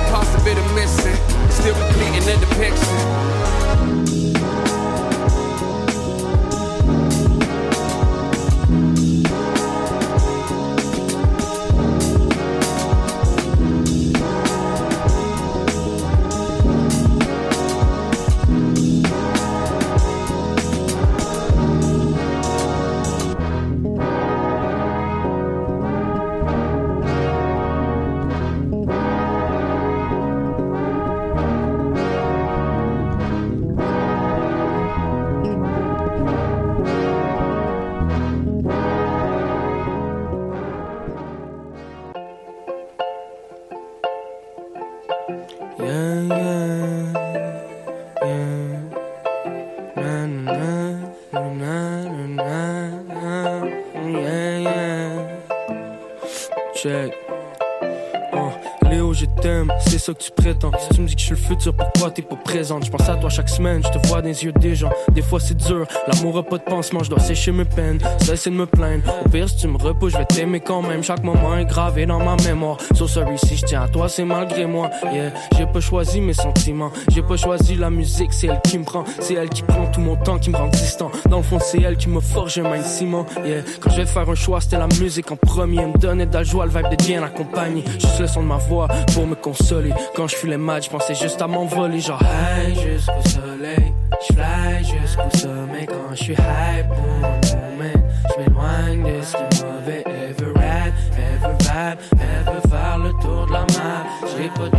que 60.14 60.23
tu 60.23 60.31
prétends. 60.31 60.71
Me 60.99 61.07
dis 61.07 61.14
que 61.14 61.21
je 61.21 61.27
suis 61.27 61.35
le 61.35 61.37
futur, 61.37 61.75
pourquoi 61.75 62.11
t'es 62.11 62.23
pas 62.23 62.37
présente? 62.37 62.85
Je 62.85 62.90
pense 62.90 63.09
à 63.09 63.16
toi 63.16 63.31
chaque 63.31 63.49
semaine, 63.49 63.83
je 63.85 63.99
te 63.99 64.07
vois 64.07 64.21
dans 64.23 64.29
les 64.29 64.44
yeux 64.44 64.53
des 64.53 64.75
gens. 64.75 64.90
Des 65.12 65.23
fois 65.23 65.40
c'est 65.40 65.57
dur, 65.57 65.87
l'amour 66.07 66.38
a 66.38 66.42
pas 66.42 66.59
de 66.59 66.62
pansement, 66.62 67.03
je 67.03 67.11
dois 67.11 67.21
sécher 67.21 67.53
mes 67.53 67.64
peines, 67.64 67.99
cesser 68.21 68.51
de 68.51 68.55
me 68.55 68.66
plaindre. 68.66 69.05
Au 69.25 69.29
pire, 69.29 69.49
si 69.49 69.57
tu 69.57 69.68
me 69.68 69.77
repouses, 69.79 70.12
je 70.12 70.18
vais 70.18 70.25
t'aimer 70.25 70.61
quand 70.61 70.83
même. 70.83 71.03
Chaque 71.03 71.23
moment 71.23 71.57
est 71.57 71.64
gravé 71.66 72.07
dans 72.07 72.18
ma 72.18 72.37
mémoire. 72.37 72.79
So 72.94 73.07
sorry 73.07 73.38
si 73.38 73.57
je 73.57 73.64
tiens 73.64 73.83
à 73.83 73.88
toi, 73.88 74.09
c'est 74.09 74.25
malgré 74.25 74.66
moi. 74.66 74.90
Yeah, 75.12 75.33
j'ai 75.57 75.66
pas 75.66 75.81
choisi 75.81 76.21
mes 76.21 76.33
sentiments, 76.33 76.90
j'ai 77.11 77.23
pas 77.23 77.37
choisi 77.37 77.75
la 77.75 77.90
musique, 77.90 78.33
c'est 78.33 78.49
elle 78.49 78.61
qui 78.62 78.79
me 78.79 78.85
prend. 78.85 79.05
C'est 79.21 79.35
elle 79.35 79.49
qui 79.49 79.62
prend 79.62 79.87
tout 79.87 80.01
mon 80.01 80.16
temps, 80.16 80.38
qui 80.38 80.51
me 80.51 80.57
rend 80.57 80.68
distant. 80.68 81.11
Dans 81.29 81.38
le 81.38 81.42
fond, 81.42 81.59
c'est 81.61 81.83
elle 81.83 81.97
qui 81.97 82.09
me 82.09 82.21
forge 82.21 82.59
un 82.59 82.83
ciment. 82.83 83.27
Yeah, 83.44 83.62
quand 83.81 83.90
je 83.90 83.97
vais 83.99 84.07
faire 84.07 84.29
un 84.29 84.35
choix, 84.35 84.61
c'était 84.61 84.79
la 84.79 84.88
musique 85.01 85.31
en 85.31 85.37
premier. 85.37 85.85
Me 85.87 85.99
donner 85.99 86.27
de 86.27 86.35
la 86.35 86.42
joie, 86.42 86.64
le 86.64 86.71
vibe 86.71 86.90
de 86.90 86.97
bien 87.05 87.23
accompagné. 87.23 87.85
Juste 87.99 88.21
le 88.21 88.27
son 88.27 88.42
de 88.42 88.47
ma 88.49 88.57
voix 88.57 88.88
pour 89.14 89.27
me 89.27 89.35
consoler. 89.35 89.92
Quand 90.14 90.26
je 90.26 90.37
fais 90.37 90.48
les 90.48 90.56
matchs, 90.56 90.87
je 90.87 90.90
pensais 90.90 91.14
juste 91.14 91.40
à 91.42 91.46
m'envoler. 91.46 92.00
Genre, 92.00 92.20
hey, 92.22 92.74
jusqu'au 92.74 93.28
soleil. 93.28 93.92
Je 94.20 94.34
fly 94.34 94.84
jusqu'au 94.84 95.38
sommet 95.38 95.87
quand 95.87 96.11
je 96.12 96.16
suis 96.16 96.32
hype 96.32 96.88
pour 96.88 97.28
un 97.28 97.38
moment. 97.76 98.08
Je 98.30 98.42
m'éloigne 98.42 99.18
de 99.18 99.22
ce 99.22 99.32
qui 99.32 99.42
est 99.42 99.64
mauvais. 99.64 100.04
Ever 100.06 100.52
rap, 100.56 100.92
ever 101.16 101.54
vibe, 101.61 101.98
ever 102.20 102.68
faire 102.68 102.98
le 102.98 103.11
tour 103.22 103.46
de 103.46 103.52
la 103.52 103.61
map. 103.61 104.06
J'ai 104.37 104.48
pas 104.48 104.78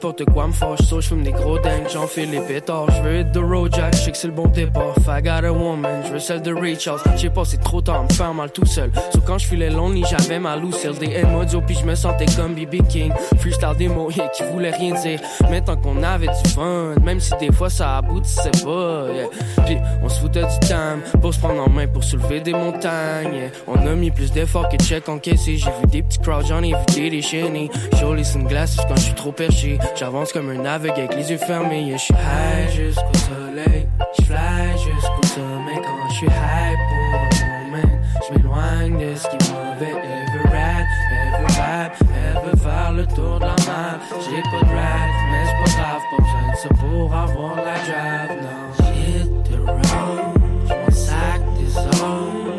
n'importe 0.00 0.24
quoi 0.32 0.46
me 0.46 0.52
fâche. 0.52 0.80
So, 0.88 1.02
je 1.02 1.08
fume 1.08 1.22
des 1.22 1.32
gros 1.32 1.58
dingues, 1.58 1.86
j'en 1.92 2.06
fais 2.06 2.24
les 2.24 2.40
pétards. 2.40 2.90
Je 2.90 3.02
veux 3.02 3.20
hit 3.20 3.32
the 3.32 3.38
road, 3.38 3.74
Jack, 3.74 3.94
je 3.94 4.00
sais 4.00 4.10
que 4.10 4.16
c'est 4.16 4.28
le 4.28 4.32
bon 4.32 4.46
départ. 4.46 4.94
I 5.06 5.20
got 5.22 5.44
a 5.44 5.52
woman, 5.52 6.02
je 6.06 6.12
veux 6.12 6.18
celle 6.18 6.40
de 6.40 6.54
Ray. 6.54 6.78
J'ai 7.16 7.28
passé 7.28 7.58
trop 7.58 7.82
tard 7.82 8.00
à 8.00 8.02
me 8.04 8.08
faire 8.08 8.32
mal 8.32 8.50
tout 8.50 8.64
seul. 8.64 8.90
So, 9.12 9.20
quand 9.26 9.36
je 9.36 9.46
filais 9.46 9.68
lonely, 9.68 10.02
j'avais 10.08 10.38
ma 10.38 10.56
Lucille. 10.56 10.96
Des 10.98 11.12
M-Audio, 11.12 11.60
puis 11.60 11.76
je 11.78 11.84
me 11.84 11.94
sentais 11.94 12.24
comme 12.34 12.54
BB 12.54 12.82
King. 12.88 13.12
Freestyle 13.40 13.76
des 13.76 13.88
mots, 13.88 14.10
yeah, 14.10 14.28
qui 14.28 14.42
voulaient 14.44 14.70
rien 14.70 14.94
dire. 14.94 15.20
Mais 15.50 15.60
tant 15.60 15.76
qu'on 15.76 16.02
avait 16.02 16.28
du 16.28 16.50
fun, 16.50 16.94
même 17.04 17.20
si 17.20 17.32
des 17.38 17.52
fois 17.52 17.68
ça 17.68 17.98
aboutissait 17.98 18.64
pas, 18.64 19.04
yeah. 19.14 19.26
Puis, 19.66 19.76
on 20.02 20.08
se 20.08 20.20
foutait 20.20 20.44
du 20.44 20.66
time 20.66 21.02
pour 21.20 21.34
se 21.34 21.40
prendre 21.40 21.62
en 21.62 21.68
main 21.68 21.86
pour 21.86 22.04
soulever 22.04 22.40
des 22.40 22.52
montagnes, 22.52 23.34
yeah. 23.34 23.50
On 23.66 23.86
a 23.86 23.94
mis 23.94 24.10
plus 24.10 24.32
d'efforts 24.32 24.70
que 24.70 24.78
de 24.78 24.82
check 24.82 25.10
encaissé. 25.10 25.58
J'ai 25.58 25.70
vu 25.70 25.86
des 25.88 26.02
petits 26.02 26.18
crowds, 26.20 26.46
j'en 26.46 26.62
ai 26.62 26.72
vu 26.72 26.94
des 26.94 27.10
déchaînés. 27.10 27.68
Show 28.00 28.14
les 28.14 28.24
sunglasses 28.24 28.78
quand 28.88 28.96
je 28.96 29.02
suis 29.02 29.14
trop 29.14 29.32
perché. 29.32 29.78
J'avance 29.96 30.32
comme 30.32 30.48
un 30.48 30.64
aveugle 30.64 30.98
avec 30.98 31.14
les 31.14 31.30
yeux 31.30 31.36
fermés. 31.38 31.92
Je 31.92 31.98
suis 31.98 32.14
high 32.14 32.70
jusqu'au 32.70 33.14
soleil. 33.14 33.86
Je 34.18 34.24
fly 34.24 34.72
jusqu'au 34.72 35.26
sommet 35.26 35.76
quand 35.76 36.08
je 36.08 36.14
suis 36.14 36.26
high 36.26 36.78
pour 36.88 37.20
un 37.20 37.70
moment. 37.70 37.98
Je 38.26 38.34
m'éloigne 38.34 38.98
de 38.98 39.14
ce 39.14 39.28
qui 39.28 39.36
est 39.36 39.52
mauvais. 39.52 39.90
Ever 39.90 40.48
rap, 40.48 40.86
ever 41.12 41.46
vibe, 41.48 41.92
ever 42.36 42.56
faire 42.58 42.92
le 42.92 43.06
tour 43.06 43.38
de 43.38 43.44
la 43.44 43.50
map. 43.50 43.98
J'ai 44.24 44.42
pas 44.42 44.64
de 44.64 44.74
rap, 44.74 45.10
mais 45.30 45.44
c'est 45.44 45.58
pas 45.62 45.82
grave. 45.82 46.02
Pas 46.10 46.22
besoin 46.22 46.46
de 46.50 46.56
ça 46.56 46.68
pour 46.80 47.14
avoir 47.14 47.56
la 47.56 47.76
drive. 47.84 48.32
Non, 48.42 48.62
hit 48.94 49.28
the 49.44 49.58
road. 49.66 50.34
J'm'en 50.66 50.90
sac 50.90 51.40
des 51.58 51.68
zones. 51.68 52.49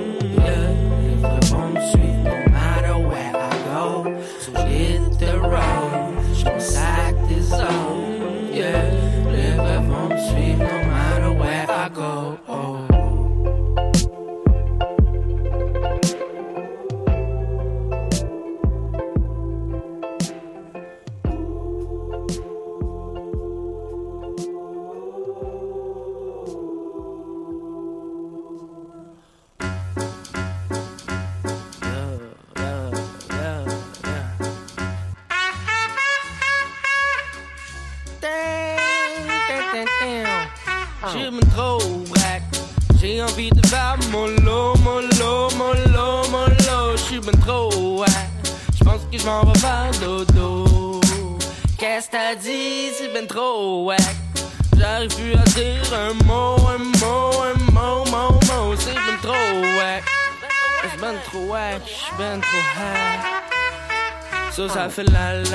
oh, 12.12 12.39
oh. 12.50 12.71
feel 64.92 65.06
like 65.06 65.51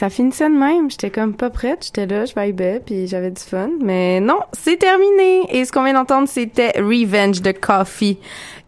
ça 0.00 0.08
finissait 0.08 0.48
de 0.48 0.54
même. 0.54 0.90
J'étais 0.90 1.10
comme 1.10 1.34
pas 1.34 1.50
prête. 1.50 1.84
J'étais 1.84 2.06
là, 2.06 2.24
je 2.24 2.32
vibais, 2.34 2.80
puis 2.80 3.06
j'avais 3.06 3.30
du 3.30 3.42
fun. 3.42 3.68
Mais 3.82 4.18
non, 4.18 4.38
c'est 4.54 4.78
terminé. 4.78 5.42
Et 5.50 5.66
ce 5.66 5.72
qu'on 5.72 5.84
vient 5.84 5.92
d'entendre, 5.92 6.26
c'était 6.26 6.72
Revenge 6.78 7.42
de 7.42 7.52
Coffee 7.52 8.16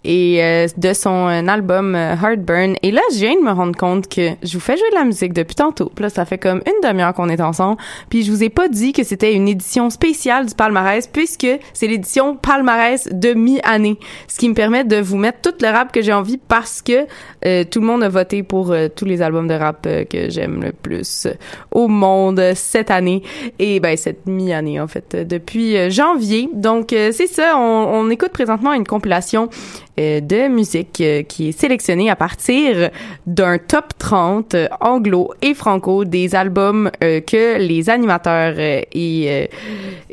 et 0.05 0.43
euh, 0.43 0.67
de 0.77 0.93
son 0.93 1.29
euh, 1.29 1.47
album 1.47 1.95
euh, 1.95 2.15
Heartburn. 2.15 2.75
Et 2.83 2.91
là, 2.91 3.01
je 3.13 3.19
viens 3.19 3.37
de 3.37 3.41
me 3.41 3.53
rendre 3.53 3.77
compte 3.77 4.09
que 4.09 4.31
je 4.43 4.55
vous 4.55 4.61
fais 4.61 4.77
jouer 4.77 4.91
de 4.91 4.97
la 4.97 5.05
musique 5.05 5.33
depuis 5.33 5.55
tantôt. 5.55 5.91
Puis 5.95 6.03
là, 6.03 6.09
ça 6.09 6.25
fait 6.25 6.39
comme 6.39 6.61
une 6.67 6.89
demi-heure 6.89 7.15
qu'on 7.15 7.29
est 7.29 7.41
ensemble. 7.41 7.81
Puis 8.11 8.25
je 8.25 8.33
vous 8.33 8.43
ai 8.43 8.49
pas 8.49 8.69
dit 8.69 8.93
que 8.93 9.05
c'était 9.05 9.35
une 9.35 9.49
édition 9.49 9.91
spéciale 9.91 10.47
du 10.47 10.55
palmarès 10.55 11.07
puisque 11.07 11.47
c'est 11.73 11.87
l'édition 11.87 12.37
palmarès 12.37 13.09
de 13.13 13.35
mi-année. 13.35 13.99
Ce 14.29 14.39
qui 14.39 14.49
me 14.49 14.55
permet 14.55 14.85
de 14.85 14.97
vous 14.97 15.17
mettre 15.17 15.41
tout 15.41 15.55
le 15.61 15.69
rap 15.69 15.93
que 15.93 16.03
j'ai 16.03 16.13
envie 16.13 16.39
parce 16.39 16.83
que 16.83 17.07
euh, 17.45 17.65
tout 17.65 17.81
le 17.81 17.87
monde 17.87 18.03
a 18.03 18.09
voté 18.09 18.43
pour 18.43 18.73
euh, 18.73 18.89
tous 18.89 19.05
les 19.05 19.23
albums 19.23 19.47
de 19.47 19.55
rap 19.55 19.83
que 19.83 20.31
j'aime 20.31 20.63
le 20.63 20.73
plus 20.73 21.29
au 21.71 21.89
monde 21.89 22.43
cette 22.55 22.91
année. 22.91 23.23
Et 23.59 23.79
ben, 23.79 23.97
cette 23.97 24.27
mi-année, 24.27 24.81
en 24.81 24.89
fait, 24.89 25.17
depuis 25.17 25.91
janvier. 25.91 26.49
Donc, 26.53 26.89
c'est 26.91 27.27
ça. 27.27 27.55
On, 27.57 27.61
on 27.93 28.11
écoute 28.11 28.33
présentement 28.33 28.73
une 28.73 28.87
compilation 28.87 29.49
de 29.97 30.49
musique 30.49 31.01
euh, 31.01 31.23
qui 31.23 31.49
est 31.49 31.53
sélectionnée 31.53 32.11
à 32.11 32.17
partir 32.17 32.91
d'un 33.27 33.59
top 33.59 33.93
30 33.99 34.55
euh, 34.55 34.69
anglo 34.81 35.33
et 35.43 35.55
franco 35.55 36.05
des 36.05 36.35
albums 36.35 36.91
euh, 37.03 37.21
que 37.21 37.59
les 37.59 37.91
animateurs 37.91 38.55
euh, 38.57 38.81
et, 38.93 39.27
euh, 39.29 39.47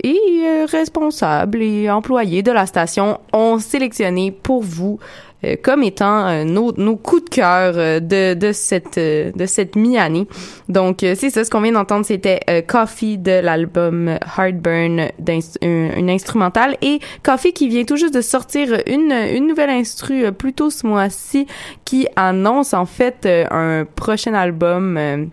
et 0.03 0.19
euh, 0.43 0.65
responsables 0.69 1.61
et 1.61 1.89
employés 1.89 2.43
de 2.43 2.51
la 2.51 2.65
station 2.65 3.19
ont 3.31 3.59
sélectionné 3.59 4.31
pour 4.31 4.63
vous 4.63 4.99
euh, 5.43 5.55
comme 5.61 5.83
étant 5.83 6.27
euh, 6.27 6.43
nos, 6.43 6.71
nos 6.77 6.95
coups 6.95 7.25
de 7.25 7.29
cœur 7.29 7.73
euh, 7.77 7.99
de, 7.99 8.33
de 8.33 8.51
cette 8.51 8.97
de 8.99 9.45
cette 9.45 9.75
mi-année. 9.75 10.27
Donc 10.67 10.97
c'est 11.01 11.29
ça 11.29 11.43
ce 11.43 11.49
qu'on 11.49 11.61
vient 11.61 11.71
d'entendre 11.73 12.05
c'était 12.05 12.39
Coffee 12.67 13.17
de 13.17 13.39
l'album 13.41 14.17
Heartburn 14.37 15.09
d'inst- 15.19 15.57
un- 15.63 15.97
une 15.97 16.09
instrumentale 16.09 16.77
et 16.81 16.99
Coffee 17.23 17.53
qui 17.53 17.67
vient 17.69 17.83
tout 17.83 17.95
juste 17.97 18.13
de 18.13 18.21
sortir 18.21 18.81
une 18.87 19.11
une 19.11 19.47
nouvelle 19.47 19.69
instru 19.69 20.31
plus 20.31 20.53
tôt 20.53 20.69
ce 20.69 20.85
mois-ci 20.85 21.47
qui 21.85 22.07
annonce 22.15 22.73
en 22.73 22.85
fait 22.85 23.27
un 23.51 23.85
prochain 23.95 24.33
album 24.33 25.29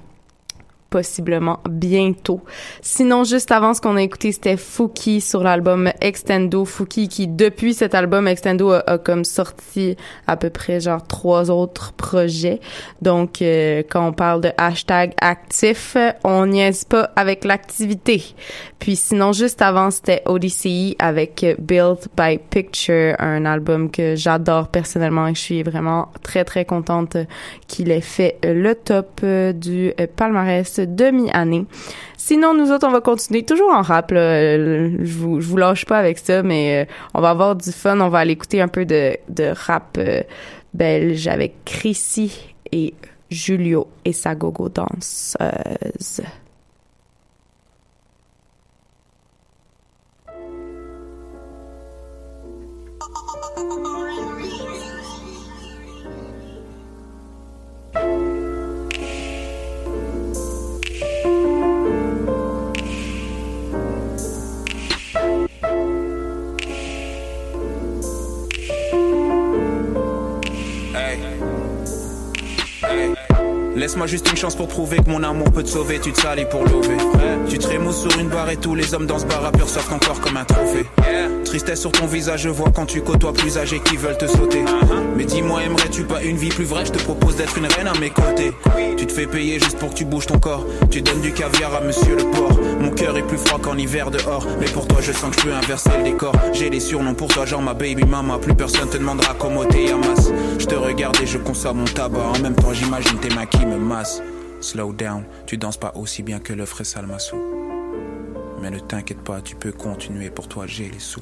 possiblement 0.91 1.61
bientôt. 1.69 2.41
Sinon, 2.81 3.25
juste 3.25 3.53
avant, 3.53 3.75
ce 3.75 3.81
qu'on 3.81 3.97
a 3.97 4.03
écouté, 4.03 4.33
c'était 4.33 4.57
Fouki 4.57 5.21
sur 5.21 5.43
l'album 5.43 5.91
Extendo. 6.01 6.65
Fouki 6.65 7.09
qui, 7.09 7.29
depuis 7.29 7.75
cet 7.75 7.95
album 7.95 8.29
Extendo, 8.29 8.73
a, 8.73 8.99
comme 8.99 9.25
sorti 9.25 9.97
à 10.27 10.37
peu 10.37 10.51
près 10.51 10.81
genre 10.81 11.07
trois 11.07 11.51
autres 11.51 11.93
projets. 11.93 12.61
Donc, 13.03 13.43
euh, 13.43 13.83
quand 13.89 14.09
on 14.09 14.13
parle 14.13 14.41
de 14.41 14.51
hashtag 14.57 15.13
actif, 15.21 15.97
on 16.25 16.47
niaise 16.47 16.85
pas 16.85 17.11
avec 17.17 17.45
l'activité. 17.45 18.23
Puis 18.79 18.97
sinon, 18.97 19.33
juste 19.33 19.63
avant, 19.63 19.91
c'était 19.91 20.23
ODCI 20.27 20.97
avec 20.99 21.45
Built 21.59 22.09
by 22.17 22.39
Picture, 22.39 23.17
un 23.19 23.45
album 23.45 23.91
que 23.91 24.15
j'adore 24.17 24.69
personnellement 24.69 25.29
et 25.29 25.35
je 25.35 25.41
suis 25.41 25.63
vraiment 25.63 26.09
très, 26.23 26.45
très 26.45 26.65
contente 26.65 27.17
qu'il 27.67 27.91
ait 27.91 28.01
fait 28.01 28.39
le 28.43 28.75
top 28.75 29.21
euh, 29.23 29.53
du 29.53 29.93
euh, 30.01 30.07
palmarès 30.15 30.81
demi-année. 30.81 31.67
Sinon, 32.29 32.55
nous 32.55 32.73
autres, 32.73 32.89
on 32.89 32.91
va 32.91 33.01
continuer 33.01 33.45
toujours 33.45 33.71
en 33.71 33.83
rap. 33.83 34.11
Euh, 34.11 34.97
Je 35.01 35.13
vous, 35.17 35.39
vous 35.39 35.57
lâche 35.57 35.85
pas 35.85 35.99
avec 35.99 36.19
ça, 36.19 36.43
mais 36.43 36.83
euh, 36.83 36.93
on 37.15 37.21
va 37.21 37.31
avoir 37.31 37.55
du 37.55 37.71
fun. 37.71 38.01
On 38.01 38.09
va 38.09 38.19
aller 38.19 38.33
écouter 38.33 38.61
un 38.61 38.67
peu 38.67 38.85
de, 38.85 39.17
rap 39.53 39.97
euh, 39.97 40.23
belge 40.75 41.29
avec 41.29 41.65
Chrissy 41.65 42.33
et 42.73 42.95
Julio 43.31 43.87
et 44.05 44.13
sa 44.13 44.35
gogo 44.35 44.69
danseuse. 44.69 46.23
Laisse-moi 73.77 74.07
juste 74.07 74.31
une 74.31 74.39
chance 74.39 74.57
pour 74.57 74.69
prouver 74.69 74.97
que 74.97 75.11
mon 75.11 75.23
amour 75.23 75.53
peut 75.53 75.63
te 75.63 75.69
sauver. 75.69 76.01
Tu 76.01 76.11
te 76.11 76.19
salis 76.19 76.47
pour 76.47 76.65
lever. 76.65 76.97
Tu 77.47 77.59
te 77.59 77.67
remousses 77.67 78.01
sur 78.01 78.19
une 78.19 78.29
barre 78.29 78.49
et 78.49 78.57
tous 78.57 78.75
les 78.75 78.95
hommes 78.95 79.07
dans 79.07 79.19
ce 79.19 79.27
bar 79.27 79.45
à 79.45 79.51
encore 79.95 80.21
comme 80.23 80.39
un 80.39 80.47
trophée. 80.47 80.87
Tristesse 81.45 81.81
sur 81.81 81.93
ton 81.93 82.07
visage, 82.07 82.43
je 82.43 82.49
vois 82.49 82.71
quand 82.75 82.87
tu 82.87 83.03
côtoies 83.03 83.35
plus 83.35 83.59
âgés 83.59 83.81
qui 83.85 83.99
veulent 83.99 84.17
te 84.17 84.27
sauter. 84.27 84.65
Mais 85.15 85.27
aimerais-tu 85.97 86.05
pas 86.05 86.23
une 86.23 86.37
vie 86.37 86.49
plus 86.49 86.65
vraie 86.65 86.85
Je 86.85 86.93
te 86.93 86.99
propose 86.99 87.37
d'être 87.37 87.57
une 87.59 87.67
reine 87.67 87.87
à 87.87 87.99
mes 87.99 88.11
côtés. 88.11 88.53
Tu 88.97 89.07
te 89.07 89.13
fais 89.13 89.27
payer 89.27 89.59
juste 89.59 89.79
pour 89.79 89.91
que 89.91 89.95
tu 89.95 90.05
bouges 90.05 90.27
ton 90.27 90.39
corps. 90.39 90.67
Tu 90.91 91.03
donnes 91.03 91.21
du 91.21 91.33
caviar 91.33 91.75
à 91.75 91.81
monsieur 91.81 92.17
le 92.17 92.25
porc. 92.25 92.59
Mon 92.81 92.91
cœur 92.91 93.17
est 93.17 93.27
plus 93.27 93.39
froid 93.39 93.59
qu'en 93.61 93.77
hiver 93.77 94.11
dehors. 94.11 94.47
Mais 94.61 94.67
pour 94.67 94.87
toi, 94.87 94.99
je 95.01 95.13
sens 95.13 95.35
que 95.35 95.41
je 95.41 95.47
peux 95.47 95.55
inverser 95.55 95.91
le 95.99 96.05
décor. 96.05 96.35
J'ai 96.53 96.71
des 96.71 96.81
surnoms 96.81 97.15
pour 97.15 97.29
toi, 97.29 97.47
genre 97.47 97.63
ma 97.63 97.75
baby 97.75 98.05
mama. 98.05 98.39
Plus 98.39 98.55
personne 98.55 98.89
te 98.89 98.97
demandera 98.97 99.35
comment 99.39 99.65
t'es 99.65 99.93
masse. 99.95 100.31
Je 100.59 100.67
te 100.67 100.75
regarde 100.75 101.17
et 101.23 101.27
je 101.27 101.39
consomme 101.39 101.79
mon 101.79 101.85
tabac. 101.85 102.33
En 102.37 102.39
même 102.41 102.55
temps, 102.55 102.73
j'imagine 102.73 103.19
tes 103.19 103.35
mains 103.35 103.47
qui 103.47 103.65
me 103.65 103.77
massent. 103.77 104.23
Slow 104.61 104.93
down, 104.93 105.25
tu 105.47 105.59
danses 105.59 105.77
pas 105.77 105.93
aussi 105.95 106.23
bien 106.23 106.39
que 106.39 106.53
le 106.53 106.65
frais 106.65 106.85
Salmassou. 106.85 107.37
Mais 108.63 108.71
ne 108.71 108.79
t'inquiète 108.79 109.21
pas, 109.21 109.43
tu 109.43 109.55
peux 109.55 109.71
continuer, 109.71 110.31
pour 110.31 110.49
toi 110.49 110.65
j'ai 110.67 110.89
les 110.89 110.99
sous. 110.99 111.21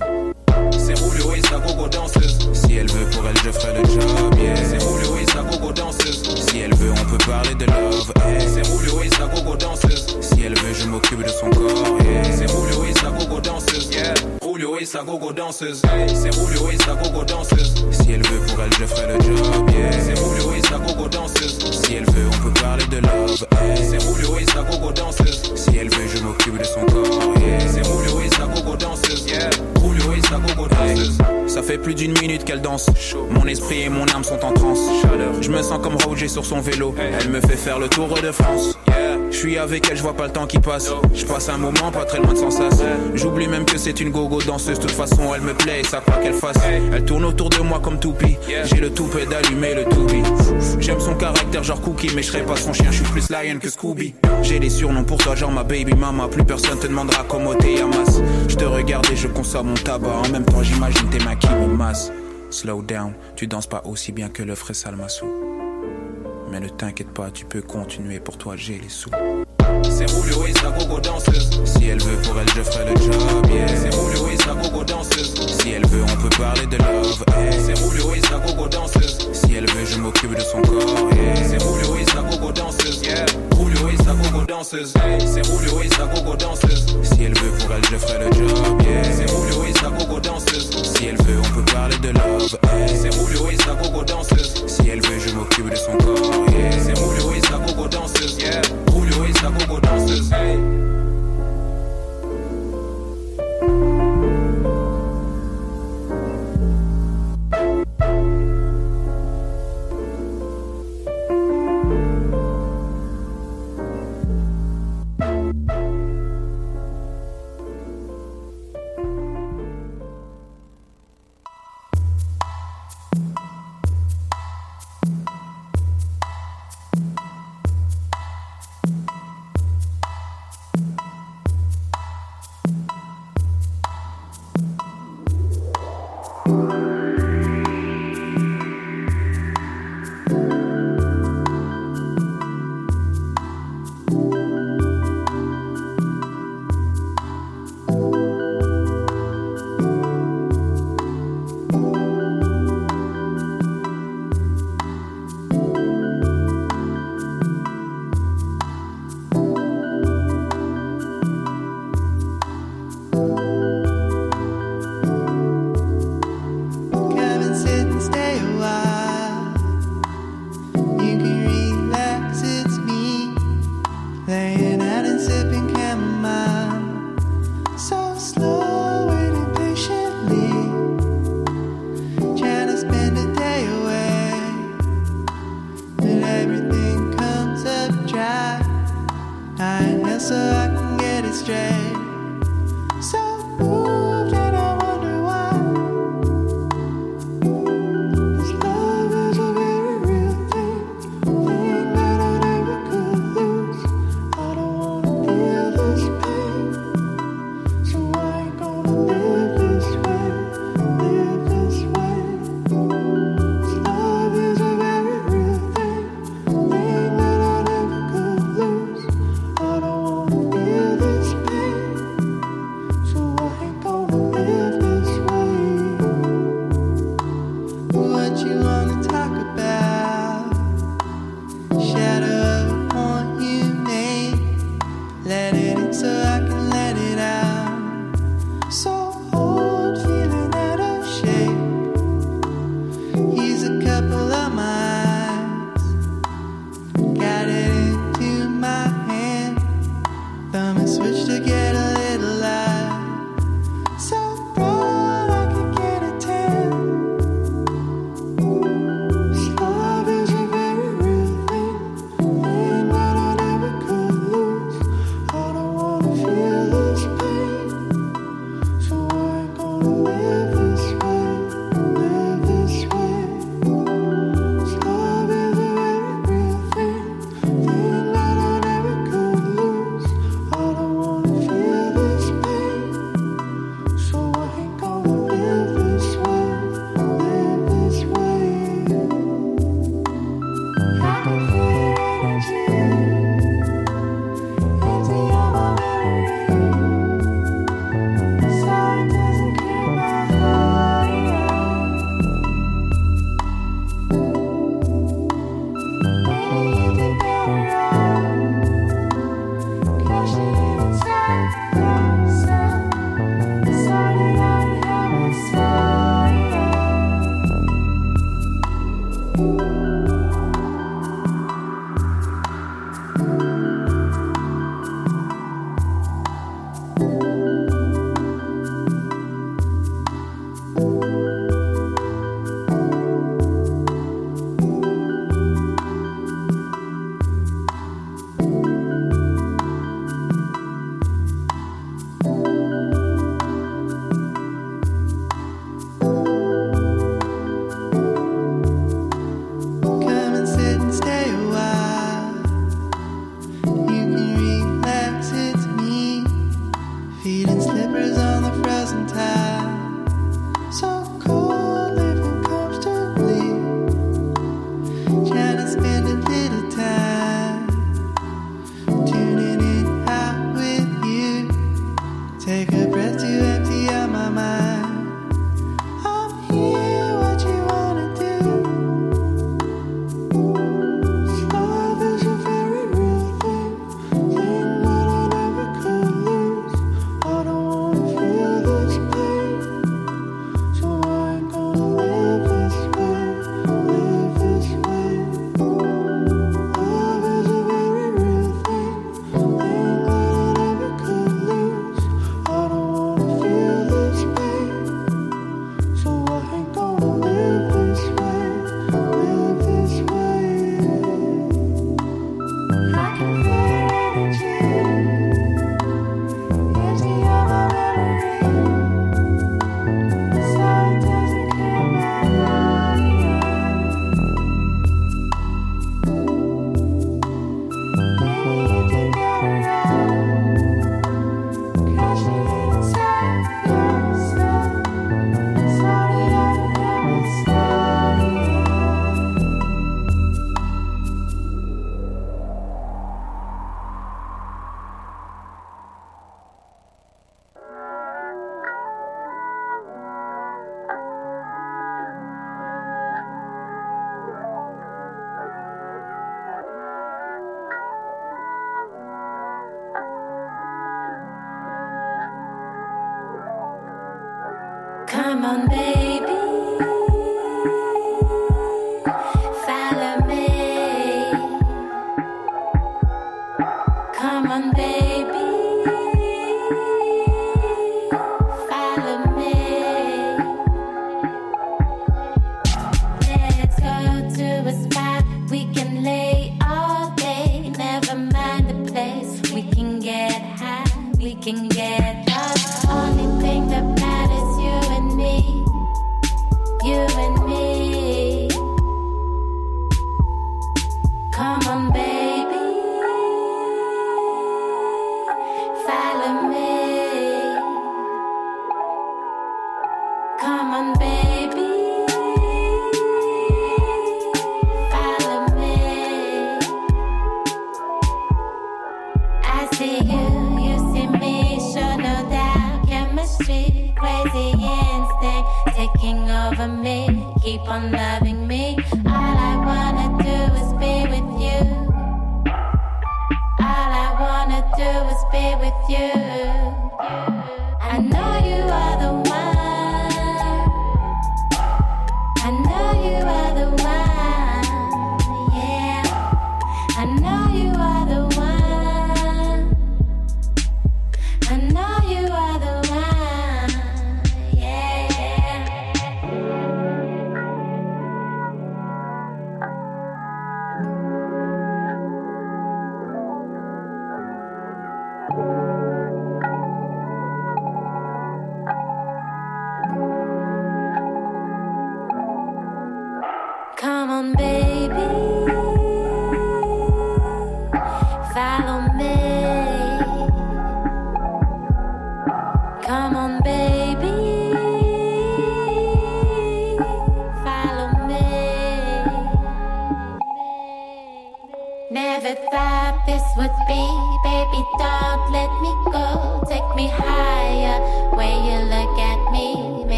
C'est 0.78 0.96
Julio 0.96 1.34
et 1.34 1.42
sa 1.42 1.58
gogo 1.58 1.88
danseuse. 1.88 2.38
Si 2.52 2.76
elle 2.76 2.90
veut, 2.90 3.08
pour 3.10 3.26
elle, 3.26 3.36
je 3.44 3.50
ferai 3.50 3.74
le 3.74 3.84
job, 3.84 4.34
yeah. 4.38 4.56
C'est 4.56 4.80
Julio 4.80 5.16
et 5.20 5.30
sa 5.30 5.42
gogo 5.42 5.72
danseuse. 5.72 6.22
Si 6.48 6.58
elle 6.58 6.74
veut, 6.74 6.92
on 6.92 7.04
peut 7.10 7.24
parler 7.26 7.54
de 7.54 7.66
love, 7.66 8.12
hey. 8.24 8.46
C'est 8.52 8.64
Julio 8.64 9.02
et 9.02 9.10
sa 9.10 9.26
gogo 9.26 9.56
danseuse. 9.56 10.18
Si 10.20 10.42
elle 10.44 10.54
veut, 10.58 10.74
je 10.74 10.86
m'occupe 10.86 11.22
de 11.22 11.28
son 11.28 11.50
corps, 11.50 11.98
yeah. 12.04 12.24
C'est 12.24 12.48
Julio 12.48 12.84
et 12.88 12.94
sa 12.98 13.10
gogo 13.10 13.40
danseuse, 13.40 13.88
yeah. 13.92 14.14
Julio 14.42 14.76
et 14.78 14.84
sa 14.84 15.02
gogo 15.02 15.32
danseuse, 15.32 15.82
hey. 15.84 16.08
C'est 16.08 16.32
Julio 16.32 16.70
et 16.70 16.78
sa 16.82 16.94
gogo 16.94 17.24
danseuse. 17.24 17.74
Si 17.90 18.12
elle 18.12 18.22
veut, 18.26 18.40
pour 18.46 18.62
elle, 18.62 18.72
je 18.78 18.86
ferai 18.86 19.06
le 19.06 19.20
job, 19.20 19.70
yeah. 19.70 19.92
C'est 19.92 20.16
Julio 20.16 20.54
et 20.56 20.62
sa 20.68 20.78
gogo 20.78 21.08
danseuse. 21.08 21.58
Si 21.72 21.94
elle 21.94 22.06
veut, 22.06 22.28
on 22.28 22.44
peut 22.44 22.60
parler 22.60 22.86
de 22.86 22.98
love, 22.98 23.46
hey. 23.60 23.76
C'est 23.76 24.00
Julio 24.00 24.38
et 24.38 24.46
sa 24.46 24.62
gogo 24.62 24.92
danseuse. 24.92 25.52
Si 25.54 25.76
elle 25.76 25.88
veut, 25.88 26.08
je 26.14 26.22
m'occupe 26.22 26.58
de 26.58 26.64
son 26.64 26.84
corps, 26.86 27.34
yeah. 27.40 27.60
C'est 27.60 27.84
Julio 27.84 28.20
et 28.24 28.30
sa 28.36 28.46
gogo 28.46 28.76
danseuse, 28.76 29.26
yeah. 29.26 29.50
Julio 30.34 30.46
et 30.46 30.48
sa 30.48 30.54
gogo 30.54 30.68
danseuse. 30.68 31.33
Ça 31.54 31.62
fait 31.62 31.78
plus 31.78 31.94
d'une 31.94 32.18
minute 32.20 32.42
qu'elle 32.42 32.62
danse. 32.62 32.90
Mon 33.30 33.46
esprit 33.46 33.82
et 33.82 33.88
mon 33.88 34.04
âme 34.06 34.24
sont 34.24 34.44
en 34.44 34.50
transe. 34.50 34.80
Je 35.40 35.48
me 35.52 35.62
sens 35.62 35.78
comme 35.80 35.94
Roger 36.04 36.26
sur 36.26 36.44
son 36.44 36.60
vélo. 36.60 36.92
Elle 36.98 37.30
me 37.30 37.40
fait 37.40 37.56
faire 37.56 37.78
le 37.78 37.86
tour 37.86 38.08
de 38.08 38.32
France. 38.32 38.76
Je 39.30 39.36
suis 39.36 39.56
avec 39.58 39.88
elle, 39.88 39.96
je 39.96 40.02
vois 40.02 40.14
pas 40.14 40.26
le 40.26 40.32
temps 40.32 40.46
qui 40.46 40.58
passe. 40.58 40.90
Je 41.14 41.24
passe 41.24 41.48
un 41.48 41.58
moment 41.58 41.92
pas 41.92 42.04
très 42.04 42.18
loin 42.18 42.32
de 42.32 42.38
Sansas. 42.38 42.82
J'oublie 43.14 43.46
même 43.46 43.64
que 43.64 43.78
c'est 43.78 44.00
une 44.00 44.10
gogo 44.10 44.42
danseuse. 44.42 44.78
De 44.78 44.82
toute 44.82 44.90
façon, 44.90 45.32
elle 45.32 45.42
me 45.42 45.54
plaît 45.54 45.80
et 45.80 45.84
ça 45.84 46.00
quoi 46.00 46.14
qu'elle 46.16 46.34
fasse. 46.34 46.56
Elle 46.92 47.04
tourne 47.04 47.24
autour 47.24 47.50
de 47.50 47.58
moi 47.58 47.78
comme 47.80 48.00
toupie. 48.00 48.36
J'ai 48.64 48.80
le 48.80 48.90
toupet 48.90 49.26
d'allumer 49.26 49.74
le 49.74 49.84
toupie. 49.84 50.22
J'aime 50.80 50.98
son 50.98 51.14
caractère, 51.14 51.62
genre 51.62 51.80
cookie, 51.80 52.10
mais 52.16 52.22
je 52.22 52.32
serais 52.32 52.42
pas 52.42 52.56
son 52.56 52.72
chien. 52.72 52.86
Je 52.90 52.96
suis 52.96 53.12
plus 53.12 53.30
lion 53.30 53.58
que 53.60 53.68
Scooby. 53.68 54.14
J'ai 54.42 54.58
des 54.58 54.70
surnoms 54.70 55.04
pour 55.04 55.18
toi, 55.18 55.36
genre 55.36 55.52
ma 55.52 55.62
baby 55.62 55.94
mama. 55.94 56.26
Plus 56.28 56.44
personne 56.44 56.78
te 56.80 56.88
demandera 56.88 57.24
comment 57.28 57.54
t'es 57.54 57.82
masse. 57.84 58.20
Je 58.48 58.56
te 58.56 58.64
regarde 58.64 59.06
et 59.12 59.16
je 59.16 59.28
consomme 59.28 59.68
mon 59.68 59.74
tabac. 59.74 60.08
En 60.24 60.28
même 60.30 60.44
temps, 60.44 60.62
j'imagine 60.62 61.08
tes 61.10 61.18
mains 61.24 61.36
me 61.50 61.66
massent. 61.66 62.12
Slow 62.50 62.82
down, 62.82 63.14
tu 63.36 63.46
danses 63.46 63.66
pas 63.66 63.82
aussi 63.84 64.12
bien 64.12 64.28
que 64.28 64.42
le 64.42 64.54
frais 64.54 64.74
Salmassou. 64.74 65.26
Mais 66.50 66.60
ne 66.60 66.68
t'inquiète 66.68 67.10
pas, 67.10 67.30
tu 67.30 67.44
peux 67.44 67.62
continuer, 67.62 68.20
pour 68.20 68.38
toi 68.38 68.54
j'ai 68.56 68.78
les 68.78 68.88
sous. 68.88 69.10
C'est 69.82 70.08
Julio 70.08 70.46
et 70.46 70.52
sa 70.52 70.70
gogo 70.70 71.00
danseuse. 71.00 71.60
Si 71.64 71.86
elle 71.86 72.00
veut, 72.00 72.16
pour 72.22 72.38
elle, 72.38 72.48
je 72.54 72.62
ferai 72.62 72.90
le 72.90 72.96
job, 72.96 73.46
yeah. 73.50 73.68
C'est 73.68 73.92
Julio 73.92 74.28
et 74.32 74.36
sa 74.36 74.54
gogo 74.54 74.84
danseuse. 74.84 75.34
Si 75.58 75.70
elle 75.70 75.86
veut, 75.86 76.02
on 76.02 76.22
peut 76.22 76.36
parler 76.36 76.66
de 76.66 76.76
love, 76.76 77.24
hey. 77.36 77.60
C'est 77.60 77.76
Julio 77.76 78.14
et 78.14 78.20
sa 78.20 78.38
gogo 78.38 78.68
danseuse. 78.68 79.30
Si 79.32 79.54
elle 79.54 79.68
veut, 79.70 79.84
je 79.84 79.98
m'occupe 79.98 80.34
de 80.34 80.40
son 80.40 80.62
corps, 80.62 81.10
yeah. 81.14 81.36
C'est 81.36 81.60
Julio 81.60 81.96
et 82.00 82.04
sa 82.10 82.22
gogo 82.22 82.52
danseuse, 82.52 83.02
yeah. 83.02 83.26
Julio 83.56 83.88
et 83.88 83.96
sa 84.02 84.12
gogo 84.12 84.44
danseuse, 84.46 84.94
hey. 84.96 85.20
C'est 85.20 85.44
Julio 85.44 85.82
et 85.82 85.88
sa 85.88 86.06
gogo 86.06 86.36
danseuse. 86.36 86.86
Si 87.02 87.24
elle 87.24 87.34
veut, 87.38 87.50
pour 87.58 87.74
elle, 87.74 87.84
je 87.90 87.96
ferai 87.96 88.18
le 88.24 88.33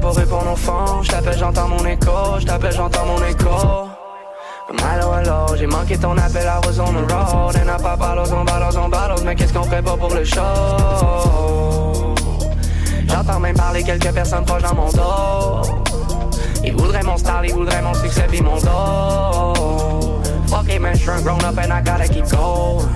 pour 0.00 0.16
répondre 0.16 0.52
au 0.52 0.56
phone. 0.56 1.02
J't'appelle, 1.02 1.38
j'entends 1.38 1.68
mon 1.68 1.84
écho. 1.86 2.38
J't'appelle, 2.38 2.72
j'entends 2.72 3.06
mon 3.06 3.24
écho. 3.24 3.50
Hello, 4.72 5.14
hello, 5.14 5.56
j'ai 5.56 5.66
manqué 5.66 5.98
ton 5.98 6.16
appel, 6.16 6.44
I 6.44 6.66
was 6.66 6.78
on 6.78 6.92
the 6.92 7.12
road. 7.12 7.56
And 7.56 7.68
I 7.68 7.82
pop 7.82 7.98
bottles 7.98 8.32
on 8.32 8.44
bottles 8.44 8.76
on 8.78 8.88
bottles 8.88 9.24
Mais 9.24 9.34
qu'est-ce 9.34 9.52
qu'on 9.52 9.64
ferait 9.64 9.82
pas 9.82 9.96
pour 9.96 10.14
le 10.14 10.24
show? 10.24 10.40
J'entends 13.08 13.40
même 13.40 13.56
parler 13.56 13.82
quelques 13.82 14.12
personnes 14.12 14.44
proches 14.44 14.62
dans 14.62 14.74
mon 14.74 14.90
dos. 14.90 15.62
Ils 16.64 16.74
voudraient 16.74 17.02
mon 17.02 17.16
style, 17.16 17.32
ils 17.44 17.54
voudraient 17.54 17.82
mon 17.82 17.94
succès 17.94 18.26
puis 18.28 18.40
mon 18.40 18.56
dos. 18.56 20.20
Fuck 20.46 20.72
it 20.72 20.80
man, 20.80 20.94
j'suis 20.94 21.10
un 21.10 21.20
grown 21.20 21.44
up 21.44 21.58
and 21.58 21.72
I 21.72 21.82
gotta 21.82 22.06
keep 22.06 22.26
going. 22.30 22.86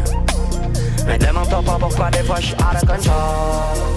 Mais 1.06 1.18
demande-toi 1.18 1.62
pas 1.64 1.76
pourquoi 1.78 2.10
des 2.10 2.22
fois 2.22 2.36
j'suis 2.40 2.54
out 2.54 2.82
of 2.82 2.86
control 2.88 3.93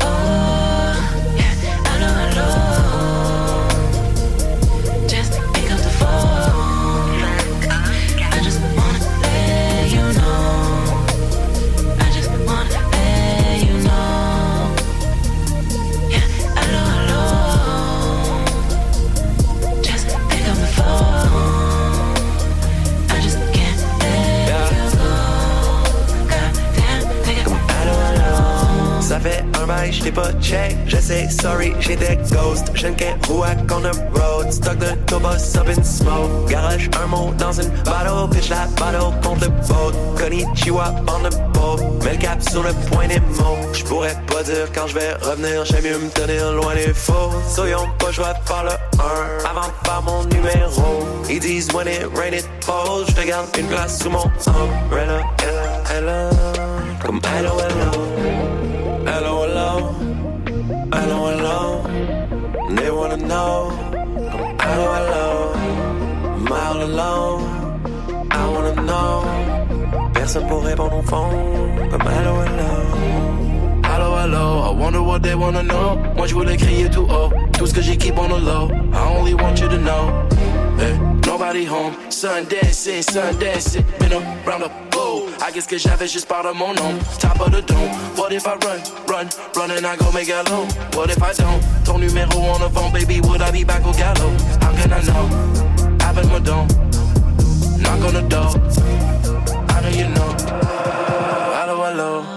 j'vais 44.97 45.13
revenir. 45.13 45.65
J'aime 45.65 45.83
mieux 45.83 45.97
me 45.97 46.09
tenir 46.09 46.51
loin 46.53 46.73
des 46.75 46.93
faux. 46.93 47.31
Soyons 47.47 47.87
pas, 47.99 48.11
j'vais 48.11 48.23
faire 48.45 48.63
le 48.63 48.71
1 48.99 49.49
avant 49.49 49.67
de 49.67 49.87
faire 49.87 50.01
mon 50.03 50.23
numéro. 50.25 51.05
Ils 51.29 51.39
disent 51.39 51.71
when 51.73 51.87
it 51.87 52.05
rain 52.15 52.33
it 52.33 52.47
falls. 52.61 53.05
J'te 53.07 53.25
garde 53.25 53.47
une 53.57 53.67
place 53.67 53.99
sous 54.01 54.09
mon 54.09 54.23
umbrella. 54.47 55.21
Ella, 55.43 55.97
ella. 55.97 56.29
Comme 57.03 57.19
hello, 57.23 57.53
hello. 57.59 57.91
Hello, 59.05 59.43
hello. 59.43 59.95
Hello, 60.93 61.27
hello. 61.27 61.81
They 62.75 62.89
wanna 62.89 63.17
know. 63.17 63.71
Comme 64.31 64.55
hello, 64.61 64.85
hello. 64.95 65.53
Mile 66.49 66.81
alone. 66.83 67.43
I 68.31 68.47
wanna 68.49 68.81
know. 68.81 69.23
personne 70.13 70.47
pour 70.47 70.63
répondre 70.63 70.97
au 70.97 71.01
fond. 71.03 71.29
Comme 71.89 72.01
allô, 72.01 72.35
allô. 72.41 73.56
Allô, 73.97 74.13
allô, 74.13 74.63
I 74.63 74.69
wonder 74.69 75.01
what 75.01 75.23
they 75.23 75.33
wanna 75.33 75.63
know. 75.63 75.97
Moi 76.15 76.27
je 76.27 76.35
voulais 76.35 76.55
crier 76.55 76.87
tout 76.87 77.07
haut, 77.09 77.31
tout 77.57 77.65
ce 77.65 77.73
que 77.73 77.81
keep 77.97 78.19
on 78.19 78.27
the 78.27 78.37
low. 78.39 78.69
I 78.93 79.17
only 79.17 79.33
want 79.33 79.59
you 79.59 79.67
to 79.67 79.79
know. 79.79 80.11
Hey, 80.77 80.93
nobody 81.25 81.65
home, 81.65 81.95
sun 82.11 82.45
dancing, 82.45 83.01
sun 83.01 83.39
dancing, 83.39 83.83
been 83.97 84.13
around 84.13 84.61
the 84.61 84.69
globe. 84.91 85.31
I 85.41 85.51
guess 85.51 85.65
que 85.65 85.79
j'avais 85.79 86.07
juste 86.07 86.27
pas 86.27 86.43
de 86.43 86.53
mon 86.53 86.75
nom, 86.75 86.99
top 87.17 87.41
of 87.41 87.51
the 87.51 87.63
dome. 87.63 87.89
What 88.15 88.31
if 88.31 88.45
I 88.45 88.57
run, 88.63 88.79
run, 89.07 89.29
run 89.55 89.71
and 89.71 89.87
I 89.87 89.95
go 89.95 90.11
make 90.11 90.29
it 90.29 90.47
low? 90.47 90.67
What 90.93 91.09
if 91.09 91.23
I 91.23 91.33
don't? 91.33 91.59
Ton 91.83 91.97
numéro 91.97 92.37
on 92.53 92.59
the 92.59 92.69
phone, 92.69 92.91
baby, 92.93 93.19
would 93.21 93.41
I 93.41 93.49
be 93.49 93.63
back 93.63 93.83
au 93.83 93.93
galop? 93.93 94.31
How 94.61 94.73
can 94.73 94.93
I 94.93 95.01
know? 95.07 95.27
Appelle-moi 96.05 96.39
donc, 96.41 96.69
knock 97.81 98.05
on 98.05 98.13
the 98.13 98.21
door. 98.29 98.53
I 99.69 99.81
know 99.81 99.89
you 99.89 100.07
know. 100.09 100.35
Allô, 101.55 101.81
allô. 101.81 102.36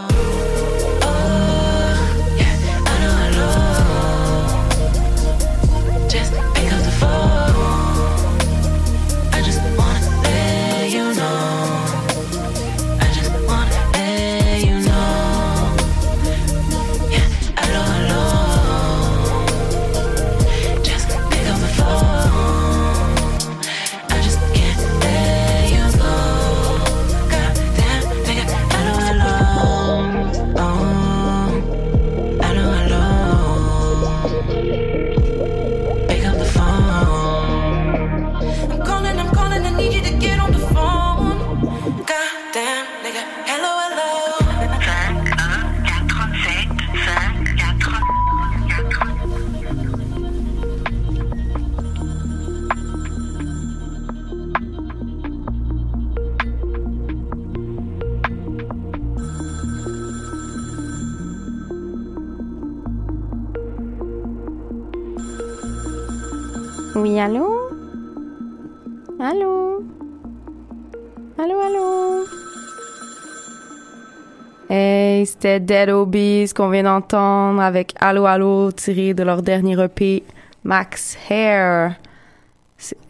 C'était 75.41 75.59
Dead 75.59 75.89
Obies 75.89 76.53
qu'on 76.55 76.69
vient 76.69 76.83
d'entendre 76.83 77.63
avec 77.63 77.95
Allô, 77.99 78.27
allô, 78.27 78.71
tiré 78.73 79.15
de 79.15 79.23
leur 79.23 79.41
dernier 79.41 79.83
EP, 79.83 80.23
Max 80.65 81.17
Hair. 81.31 81.95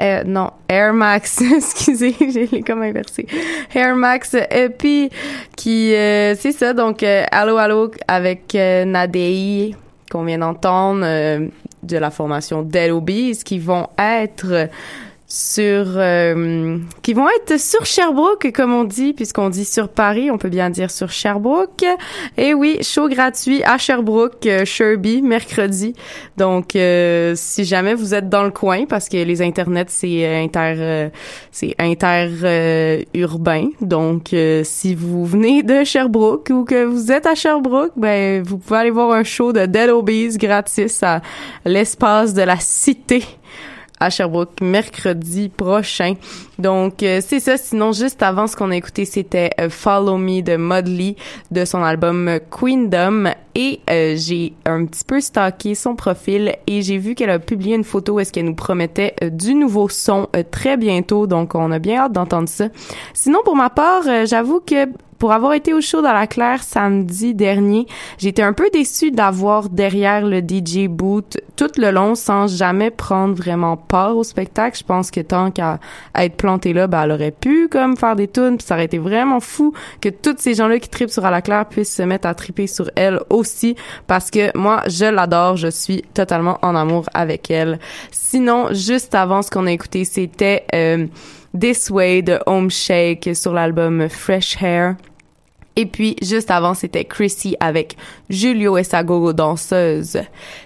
Euh, 0.00 0.22
non, 0.24 0.52
Air 0.68 0.92
Max, 0.92 1.40
excusez, 1.56 2.14
j'ai 2.32 2.46
l'ai 2.46 2.62
comme 2.62 2.82
inversé. 2.82 3.26
Air 3.74 3.96
Max 3.96 4.36
EP, 4.48 5.10
qui, 5.56 5.92
euh, 5.92 6.36
c'est 6.36 6.52
ça, 6.52 6.72
donc 6.72 7.02
euh, 7.02 7.24
Allô, 7.32 7.56
allô 7.56 7.90
avec 8.06 8.54
euh, 8.54 8.84
Nadei, 8.84 9.74
qu'on 10.08 10.22
vient 10.22 10.38
d'entendre, 10.38 11.02
euh, 11.02 11.48
de 11.82 11.96
la 11.96 12.12
formation 12.12 12.62
Dead 12.62 12.92
Obies, 12.92 13.42
qui 13.44 13.58
vont 13.58 13.88
être 13.98 14.68
sur 15.30 15.84
euh, 15.96 16.78
qui 17.02 17.14
vont 17.14 17.28
être 17.28 17.60
sur 17.60 17.86
Sherbrooke 17.86 18.50
comme 18.52 18.74
on 18.74 18.82
dit 18.82 19.12
puisqu'on 19.12 19.48
dit 19.48 19.64
sur 19.64 19.88
Paris 19.88 20.28
on 20.28 20.38
peut 20.38 20.48
bien 20.48 20.70
dire 20.70 20.90
sur 20.90 21.10
Sherbrooke. 21.10 21.84
Et 22.36 22.52
oui 22.52 22.78
show 22.82 23.08
gratuit 23.08 23.62
à 23.62 23.78
Sherbrooke 23.78 24.44
euh, 24.46 24.64
Sherby 24.64 25.22
mercredi. 25.22 25.94
Donc 26.36 26.74
euh, 26.74 27.34
si 27.36 27.64
jamais 27.64 27.94
vous 27.94 28.12
êtes 28.12 28.28
dans 28.28 28.42
le 28.42 28.50
coin 28.50 28.86
parce 28.86 29.08
que 29.08 29.18
les 29.18 29.40
internets 29.40 29.84
c'est 29.86 30.42
inter 30.42 31.10
c'est 31.52 31.76
inter 31.78 33.06
urbain. 33.14 33.68
Donc 33.80 34.34
si 34.64 34.96
vous 34.96 35.24
venez 35.24 35.62
de 35.62 35.84
Sherbrooke 35.84 36.50
ou 36.50 36.64
que 36.64 36.84
vous 36.84 37.12
êtes 37.12 37.26
à 37.26 37.36
Sherbrooke 37.36 37.92
ben 37.96 38.42
vous 38.42 38.58
pouvez 38.58 38.80
aller 38.80 38.90
voir 38.90 39.12
un 39.12 39.22
show 39.22 39.52
de 39.52 39.66
Dead 39.66 39.90
Obies 39.90 40.38
gratis 40.38 41.04
à 41.04 41.20
l'espace 41.64 42.34
de 42.34 42.42
la 42.42 42.56
cité 42.58 43.22
à 44.00 44.10
Sherbrooke 44.10 44.60
mercredi 44.60 45.48
prochain. 45.48 46.14
Donc 46.58 47.02
euh, 47.02 47.20
c'est 47.24 47.40
ça. 47.40 47.56
Sinon 47.56 47.92
juste 47.92 48.22
avant 48.22 48.46
ce 48.46 48.56
qu'on 48.56 48.70
a 48.70 48.76
écouté 48.76 49.04
c'était 49.04 49.50
euh, 49.60 49.70
Follow 49.70 50.16
Me 50.16 50.42
de 50.42 50.56
Mudley 50.56 51.16
de 51.50 51.64
son 51.64 51.82
album 51.82 52.40
Queendom 52.50 53.32
et 53.54 53.80
euh, 53.90 54.14
j'ai 54.16 54.54
un 54.64 54.86
petit 54.86 55.04
peu 55.04 55.20
stalké 55.20 55.74
son 55.74 55.96
profil 55.96 56.56
et 56.66 56.82
j'ai 56.82 56.98
vu 56.98 57.14
qu'elle 57.14 57.30
a 57.30 57.38
publié 57.38 57.74
une 57.74 57.84
photo 57.84 58.14
où 58.14 58.20
est-ce 58.20 58.32
qu'elle 58.32 58.44
nous 58.44 58.54
promettait 58.54 59.14
euh, 59.22 59.30
du 59.30 59.54
nouveau 59.54 59.88
son 59.88 60.28
euh, 60.36 60.42
très 60.48 60.76
bientôt. 60.76 61.26
Donc 61.26 61.54
on 61.54 61.70
a 61.72 61.78
bien 61.78 62.02
hâte 62.02 62.12
d'entendre 62.12 62.48
ça. 62.48 62.68
Sinon 63.12 63.40
pour 63.44 63.56
ma 63.56 63.70
part 63.70 64.02
j'avoue 64.24 64.60
que 64.60 64.86
pour 65.20 65.32
avoir 65.32 65.52
été 65.52 65.74
au 65.74 65.82
show 65.82 66.00
dans 66.00 66.14
la 66.14 66.26
Claire 66.26 66.62
samedi 66.62 67.34
dernier, 67.34 67.86
j'étais 68.16 68.40
un 68.40 68.54
peu 68.54 68.70
déçue 68.72 69.10
d'avoir 69.10 69.68
derrière 69.68 70.26
le 70.26 70.40
DJ 70.40 70.88
booth 70.88 71.36
tout 71.56 71.70
le 71.76 71.90
long 71.90 72.14
sans 72.14 72.46
jamais 72.48 72.90
prendre 72.90 73.34
vraiment 73.34 73.76
part 73.76 74.16
au 74.16 74.24
spectacle. 74.24 74.78
Je 74.78 74.84
pense 74.84 75.10
que 75.10 75.20
tant 75.20 75.50
qu'à 75.50 75.78
être 76.14 76.36
plantée 76.36 76.72
là, 76.72 76.86
ben, 76.86 77.02
elle 77.02 77.12
aurait 77.12 77.32
pu 77.32 77.68
comme 77.68 77.98
faire 77.98 78.16
des 78.16 78.28
tunes, 78.28 78.58
ça 78.60 78.74
aurait 78.74 78.86
été 78.86 78.96
vraiment 78.96 79.40
fou 79.40 79.74
que 80.00 80.08
tous 80.08 80.36
ces 80.38 80.54
gens-là 80.54 80.78
qui 80.78 80.88
tripent 80.88 81.10
sur 81.10 81.26
à 81.26 81.30
la 81.30 81.42
Claire 81.42 81.66
puissent 81.66 81.94
se 81.94 82.02
mettre 82.02 82.26
à 82.26 82.32
triper 82.32 82.66
sur 82.66 82.90
elle 82.96 83.20
aussi 83.28 83.76
parce 84.06 84.30
que 84.30 84.56
moi, 84.56 84.82
je 84.86 85.04
l'adore, 85.04 85.58
je 85.58 85.68
suis 85.68 86.00
totalement 86.14 86.58
en 86.62 86.74
amour 86.74 87.04
avec 87.12 87.50
elle. 87.50 87.78
Sinon, 88.10 88.68
juste 88.72 89.14
avant 89.14 89.42
ce 89.42 89.50
qu'on 89.50 89.66
a 89.66 89.72
écouté, 89.72 90.06
c'était 90.06 90.64
euh, 90.74 91.06
This 91.58 91.90
Way 91.90 92.22
de 92.22 92.38
Home 92.46 92.70
Shake 92.70 93.28
sur 93.34 93.52
l'album 93.52 94.08
Fresh 94.08 94.56
Hair. 94.62 94.94
Et 95.80 95.86
puis, 95.86 96.14
juste 96.20 96.50
avant, 96.50 96.74
c'était 96.74 97.06
Chrissy 97.06 97.56
avec 97.58 97.96
Julio 98.28 98.76
et 98.76 98.84
sa 98.84 99.02
gogo 99.02 99.32
danseuse. 99.32 100.18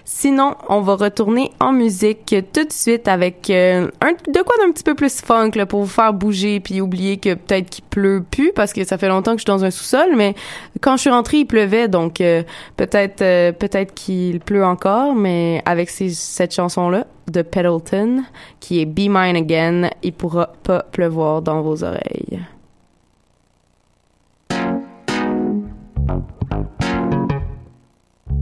Sinon, 0.03 0.55
on 0.67 0.81
va 0.81 0.95
retourner 0.95 1.51
en 1.61 1.71
musique 1.71 2.35
tout 2.51 2.65
de 2.65 2.73
suite 2.73 3.07
avec 3.07 3.49
euh, 3.49 3.87
un, 4.01 4.11
de 4.11 4.41
quoi 4.41 4.57
d'un 4.57 4.73
petit 4.73 4.83
peu 4.83 4.93
plus 4.93 5.21
funk 5.21 5.51
là, 5.55 5.65
pour 5.65 5.83
vous 5.83 5.89
faire 5.89 6.11
bouger 6.13 6.59
puis 6.59 6.81
oublier 6.81 7.15
que 7.15 7.33
peut-être 7.33 7.69
qu'il 7.69 7.85
pleut 7.85 8.25
plus 8.29 8.51
parce 8.51 8.73
que 8.73 8.83
ça 8.83 8.97
fait 8.97 9.07
longtemps 9.07 9.31
que 9.31 9.37
je 9.37 9.43
suis 9.43 9.57
dans 9.57 9.63
un 9.63 9.71
sous-sol, 9.71 10.17
mais 10.17 10.35
quand 10.81 10.97
je 10.97 11.01
suis 11.03 11.09
rentrée, 11.09 11.37
il 11.37 11.45
pleuvait, 11.45 11.87
donc 11.87 12.19
euh, 12.19 12.43
peut-être 12.75 13.21
euh, 13.21 13.53
peut-être 13.53 13.93
qu'il 13.93 14.41
pleut 14.41 14.65
encore, 14.65 15.15
mais 15.15 15.61
avec 15.65 15.89
cette 15.89 16.53
chanson-là 16.53 17.07
de 17.31 17.41
Pendleton, 17.41 18.23
qui 18.59 18.81
est 18.81 18.85
Be 18.85 19.07
Mine 19.07 19.37
Again, 19.37 19.91
il 20.03 20.11
pourra 20.11 20.51
pas 20.63 20.83
pleuvoir 20.91 21.41
dans 21.41 21.61
vos 21.61 21.85
oreilles. 21.85 22.41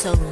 so 0.00 0.29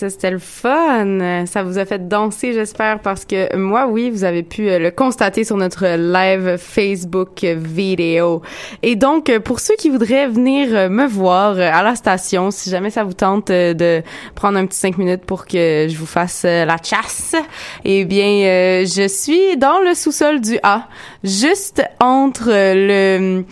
ça 0.00 0.08
c'était 0.08 0.30
le 0.30 0.38
fun. 0.38 1.44
Ça 1.44 1.62
vous 1.62 1.76
a 1.76 1.84
fait 1.84 2.08
danser, 2.08 2.54
j'espère, 2.54 3.00
parce 3.00 3.26
que 3.26 3.54
moi, 3.54 3.86
oui, 3.86 4.08
vous 4.08 4.24
avez 4.24 4.42
pu 4.42 4.70
euh, 4.70 4.78
le 4.78 4.90
constater 4.90 5.44
sur 5.44 5.58
notre 5.58 5.86
live 5.86 6.56
Facebook 6.56 7.44
vidéo. 7.44 8.40
Et 8.82 8.96
donc, 8.96 9.28
euh, 9.28 9.40
pour 9.40 9.60
ceux 9.60 9.74
qui 9.76 9.90
voudraient 9.90 10.26
venir 10.26 10.68
euh, 10.72 10.88
me 10.88 11.06
voir 11.06 11.58
à 11.58 11.82
la 11.82 11.94
station, 11.96 12.50
si 12.50 12.70
jamais 12.70 12.88
ça 12.88 13.04
vous 13.04 13.12
tente 13.12 13.48
de 13.48 14.02
prendre 14.34 14.56
un 14.56 14.64
petit 14.64 14.78
cinq 14.78 14.96
minutes 14.96 15.26
pour 15.26 15.44
que 15.44 15.86
je 15.90 15.96
vous 15.98 16.06
fasse 16.06 16.44
la 16.44 16.76
chasse, 16.82 17.36
eh 17.84 18.06
bien, 18.06 18.84
je 18.84 19.06
suis 19.06 19.58
dans 19.58 19.80
le 19.80 19.94
sous-sol 19.94 20.40
du 20.40 20.58
A, 20.62 20.88
juste 21.22 21.82
entre 22.00 22.48
le 22.48 23.44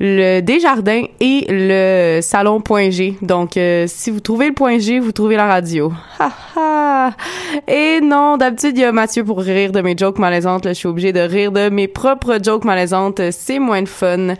le 0.00 0.40
Desjardins 0.40 1.04
et 1.20 1.44
le 1.48 2.20
salon 2.22 2.60
Point 2.60 2.90
G. 2.90 3.16
Donc, 3.20 3.56
euh, 3.56 3.84
si 3.86 4.10
vous 4.10 4.20
trouvez 4.20 4.48
le 4.48 4.54
Point 4.54 4.78
G, 4.78 4.98
vous 4.98 5.12
trouvez 5.12 5.36
la 5.36 5.46
radio. 5.46 5.92
Et 7.68 8.00
non, 8.00 8.36
d'habitude, 8.36 8.76
il 8.76 8.80
y 8.80 8.84
a 8.84 8.92
Mathieu 8.92 9.24
pour 9.24 9.40
rire 9.40 9.72
de 9.72 9.80
mes 9.80 9.96
jokes 9.96 10.18
malaisantes. 10.18 10.64
Là, 10.64 10.72
je 10.72 10.78
suis 10.78 10.88
obligée 10.88 11.12
de 11.12 11.20
rire 11.20 11.52
de 11.52 11.68
mes 11.68 11.88
propres 11.88 12.38
jokes 12.42 12.64
malaisantes. 12.64 13.20
C'est 13.30 13.58
moins 13.58 13.82
de 13.82 13.88
fun. 13.88 14.34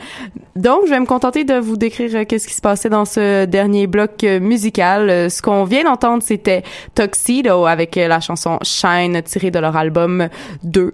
Donc, 0.57 0.83
je 0.87 0.91
vais 0.91 1.01
me 1.01 1.07
contenter 1.07 1.45
de 1.45 1.55
vous 1.55 1.77
décrire 1.77 2.11
euh, 2.15 2.25
qu'est-ce 2.25 2.49
qui 2.49 2.55
se 2.55 2.61
passait 2.61 2.89
dans 2.89 3.05
ce 3.05 3.45
dernier 3.45 3.87
bloc 3.87 4.25
euh, 4.25 4.41
musical. 4.41 5.09
Euh, 5.09 5.29
Ce 5.29 5.43
qu'on 5.43 5.65
vient 5.65 5.85
d'entendre, 5.85 6.23
c'était 6.23 6.63
Tuxedo 6.95 7.67
avec 7.67 7.97
la 7.97 8.21
chanson 8.21 8.59
Shine 8.63 9.23
tirée 9.23 9.51
de 9.51 9.59
leur 9.59 9.77
album 9.77 10.29
2. 10.65 10.93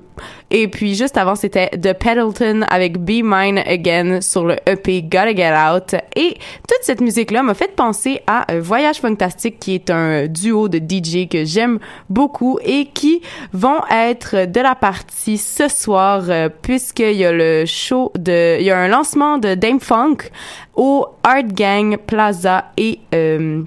Et 0.50 0.68
puis 0.68 0.94
juste 0.94 1.16
avant, 1.16 1.34
c'était 1.34 1.68
The 1.70 1.92
Pendleton 1.92 2.62
avec 2.68 2.98
Be 2.98 3.22
Mine 3.22 3.58
Again 3.58 4.20
sur 4.20 4.44
le 4.44 4.56
EP 4.66 5.02
Gotta 5.02 5.34
Get 5.34 5.52
Out. 5.52 5.94
Et 6.14 6.34
toute 6.68 6.82
cette 6.82 7.00
musique-là 7.00 7.42
m'a 7.42 7.54
fait 7.54 7.74
penser 7.74 8.20
à 8.26 8.50
euh, 8.52 8.60
Voyage 8.60 9.00
Fantastique, 9.00 9.58
qui 9.58 9.74
est 9.74 9.90
un 9.90 10.26
duo 10.26 10.68
de 10.68 10.78
DJ 10.78 11.28
que 11.28 11.44
j'aime 11.44 11.78
beaucoup 12.08 12.58
et 12.64 12.86
qui 12.86 13.22
vont 13.52 13.80
être 13.90 14.46
de 14.46 14.60
la 14.60 14.74
partie 14.74 15.38
ce 15.38 15.68
soir, 15.68 16.24
euh, 16.28 16.48
puisqu'il 16.62 17.16
y 17.16 17.24
a 17.24 17.32
le 17.32 17.64
show 17.66 18.12
de, 18.16 18.58
il 18.60 18.64
y 18.66 18.70
a 18.70 18.78
un 18.78 18.88
lancement 18.88 19.38
de 19.38 19.54
Dame 19.54 19.80
Funk 19.80 20.18
au 20.74 21.06
Art 21.22 21.42
Gang 21.42 21.96
Plaza 21.96 22.66
et 22.76 23.00
euh, 23.14 23.62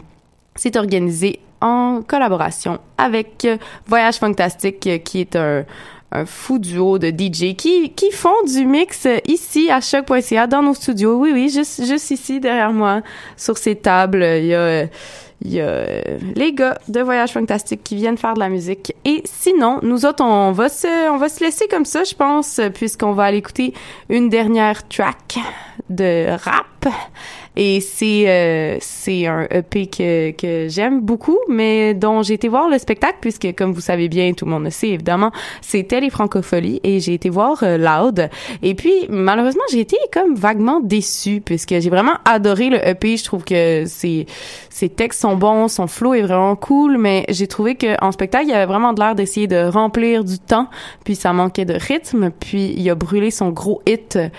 c'est 0.55 0.75
organisé 0.75 1.39
en 1.61 2.01
collaboration 2.07 2.79
avec 2.97 3.45
euh, 3.45 3.57
Voyage 3.87 4.15
Fantastique, 4.15 5.03
qui 5.03 5.21
est 5.21 5.35
un, 5.35 5.65
un 6.11 6.25
fou 6.25 6.59
duo 6.59 6.97
de 6.97 7.09
DJ 7.09 7.55
qui, 7.55 7.91
qui 7.91 8.11
font 8.11 8.43
du 8.45 8.65
mix 8.65 9.07
ici 9.27 9.69
à 9.69 9.81
choc.ca 9.81 10.47
dans 10.47 10.63
nos 10.63 10.73
studios. 10.73 11.17
Oui, 11.17 11.31
oui, 11.33 11.49
juste, 11.49 11.85
juste 11.85 12.11
ici 12.11 12.39
derrière 12.39 12.73
moi, 12.73 13.01
sur 13.37 13.57
ces 13.57 13.75
tables. 13.75 14.23
Il 14.23 14.45
y 14.45 14.55
a, 14.55 14.83
il 15.41 15.53
y 15.53 15.61
a 15.61 15.85
les 16.35 16.53
gars 16.53 16.79
de 16.87 16.99
Voyage 16.99 17.31
Fantastique 17.31 17.81
qui 17.83 17.95
viennent 17.95 18.17
faire 18.17 18.33
de 18.33 18.39
la 18.39 18.49
musique. 18.49 18.93
Et 19.05 19.21
sinon, 19.25 19.79
nous 19.83 20.05
autres, 20.05 20.23
on 20.23 20.51
va 20.51 20.67
se, 20.67 21.09
on 21.11 21.17
va 21.17 21.29
se 21.29 21.43
laisser 21.43 21.67
comme 21.67 21.85
ça, 21.85 22.03
je 22.03 22.15
pense, 22.15 22.59
puisqu'on 22.73 23.13
va 23.13 23.25
aller 23.25 23.37
écouter 23.37 23.73
une 24.09 24.29
dernière 24.29 24.87
track 24.87 25.37
de 25.89 26.27
rap. 26.43 26.87
Et 27.61 27.81
c'est 27.81 28.23
euh, 28.29 28.77
c'est 28.79 29.27
un 29.27 29.45
EP 29.51 29.87
que, 29.87 30.31
que 30.31 30.69
j'aime 30.69 31.01
beaucoup, 31.01 31.37
mais 31.49 31.93
dont 31.93 32.23
j'ai 32.23 32.35
été 32.35 32.47
voir 32.47 32.69
le 32.69 32.77
spectacle, 32.77 33.17
puisque 33.19 33.53
comme 33.53 33.73
vous 33.73 33.81
savez 33.81 34.07
bien, 34.07 34.31
tout 34.31 34.45
le 34.45 34.51
monde 34.51 34.63
le 34.63 34.69
sait 34.69 34.87
évidemment, 34.87 35.33
c'était 35.61 35.99
les 35.99 36.09
Francopholies 36.09 36.79
et 36.85 37.01
j'ai 37.01 37.15
été 37.15 37.29
voir 37.29 37.61
euh, 37.63 37.77
Loud. 37.77 38.29
Et 38.61 38.75
puis 38.75 38.93
malheureusement, 39.09 39.63
j'ai 39.73 39.81
été 39.81 39.97
comme 40.13 40.35
vaguement 40.35 40.79
déçue, 40.79 41.41
puisque 41.43 41.77
j'ai 41.77 41.89
vraiment 41.89 42.15
adoré 42.23 42.69
le 42.69 42.77
EP. 42.87 43.17
Je 43.17 43.25
trouve 43.25 43.43
que 43.43 43.83
ses 43.85 44.25
ses 44.69 44.87
textes 44.87 45.19
sont 45.19 45.35
bons, 45.35 45.67
son 45.67 45.87
flow 45.87 46.13
est 46.13 46.21
vraiment 46.21 46.55
cool, 46.55 46.97
mais 46.97 47.25
j'ai 47.27 47.47
trouvé 47.47 47.75
que 47.75 48.01
en 48.01 48.13
spectacle, 48.13 48.45
il 48.45 48.51
y 48.51 48.53
avait 48.53 48.65
vraiment 48.65 48.93
de 48.93 49.01
l'air 49.01 49.13
d'essayer 49.13 49.47
de 49.47 49.65
remplir 49.67 50.23
du 50.23 50.39
temps, 50.39 50.69
puis 51.03 51.15
ça 51.15 51.33
manquait 51.33 51.65
de 51.65 51.73
rythme, 51.73 52.31
puis 52.31 52.73
il 52.77 52.89
a 52.89 52.95
brûlé 52.95 53.29
son 53.29 53.49
gros 53.49 53.81
hit 53.85 54.15
euh, 54.15 54.29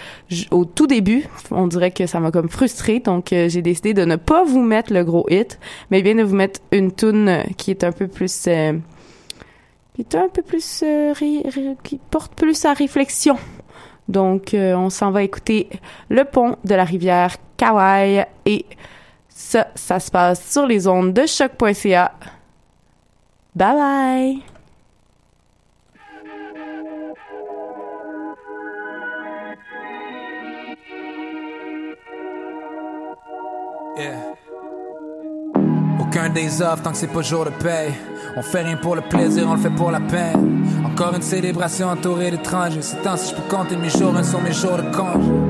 au 0.50 0.64
tout 0.64 0.86
début. 0.86 1.26
On 1.50 1.66
dirait 1.66 1.90
que 1.90 2.06
ça 2.06 2.20
m'a 2.20 2.30
comme 2.30 2.48
frustré, 2.48 3.02
donc 3.10 3.32
euh, 3.32 3.48
j'ai 3.48 3.60
décidé 3.60 3.92
de 3.92 4.04
ne 4.04 4.14
pas 4.14 4.44
vous 4.44 4.62
mettre 4.62 4.92
le 4.92 5.02
gros 5.02 5.26
hit, 5.28 5.58
mais 5.90 6.00
bien 6.00 6.14
de 6.14 6.22
vous 6.22 6.36
mettre 6.36 6.60
une 6.70 6.92
tune 6.92 7.28
euh, 7.28 7.42
qui 7.56 7.72
est 7.72 7.82
un 7.82 7.90
peu 7.90 8.06
plus 8.06 8.44
euh, 8.46 8.78
qui 9.94 10.02
est 10.02 10.14
un 10.14 10.28
peu 10.28 10.42
plus 10.42 10.84
qui 11.82 12.00
porte 12.10 12.34
plus 12.34 12.64
à 12.64 12.72
réflexion. 12.72 13.36
Donc 14.08 14.54
on 14.54 14.90
s'en 14.90 15.10
va 15.12 15.22
écouter 15.22 15.68
Le 16.08 16.24
pont 16.24 16.56
de 16.64 16.74
la 16.74 16.84
rivière 16.84 17.36
Kauai 17.56 18.26
et 18.44 18.64
ça 19.28 19.68
ça 19.74 20.00
se 20.00 20.10
passe 20.10 20.50
sur 20.52 20.66
les 20.66 20.86
ondes 20.88 21.12
de 21.12 21.26
choc.ca. 21.26 22.12
Bye 23.54 23.74
bye. 23.74 24.49
Aucun 36.00 36.28
des 36.30 36.62
offres 36.62 36.82
tant 36.82 36.90
que 36.90 36.96
c'est 36.96 37.06
pas 37.06 37.22
jour 37.22 37.44
de 37.44 37.50
paye. 37.50 37.92
On 38.36 38.42
fait 38.42 38.62
rien 38.62 38.76
pour 38.76 38.96
le 38.96 39.02
plaisir, 39.02 39.46
on 39.48 39.54
le 39.54 39.60
fait 39.60 39.70
pour 39.70 39.90
la 39.90 40.00
peine. 40.00 40.64
Encore 40.84 41.14
une 41.14 41.22
célébration 41.22 41.88
entourée 41.88 42.30
d'étrangers. 42.30 42.82
C'est 42.82 43.02
temps 43.02 43.16
si 43.16 43.30
je 43.30 43.36
peux 43.36 43.48
compter 43.48 43.76
mes 43.76 43.90
jours, 43.90 44.16
un 44.16 44.22
sur 44.22 44.40
mes 44.40 44.52
jours 44.52 44.76
de 44.76 44.96
congé. 44.96 45.49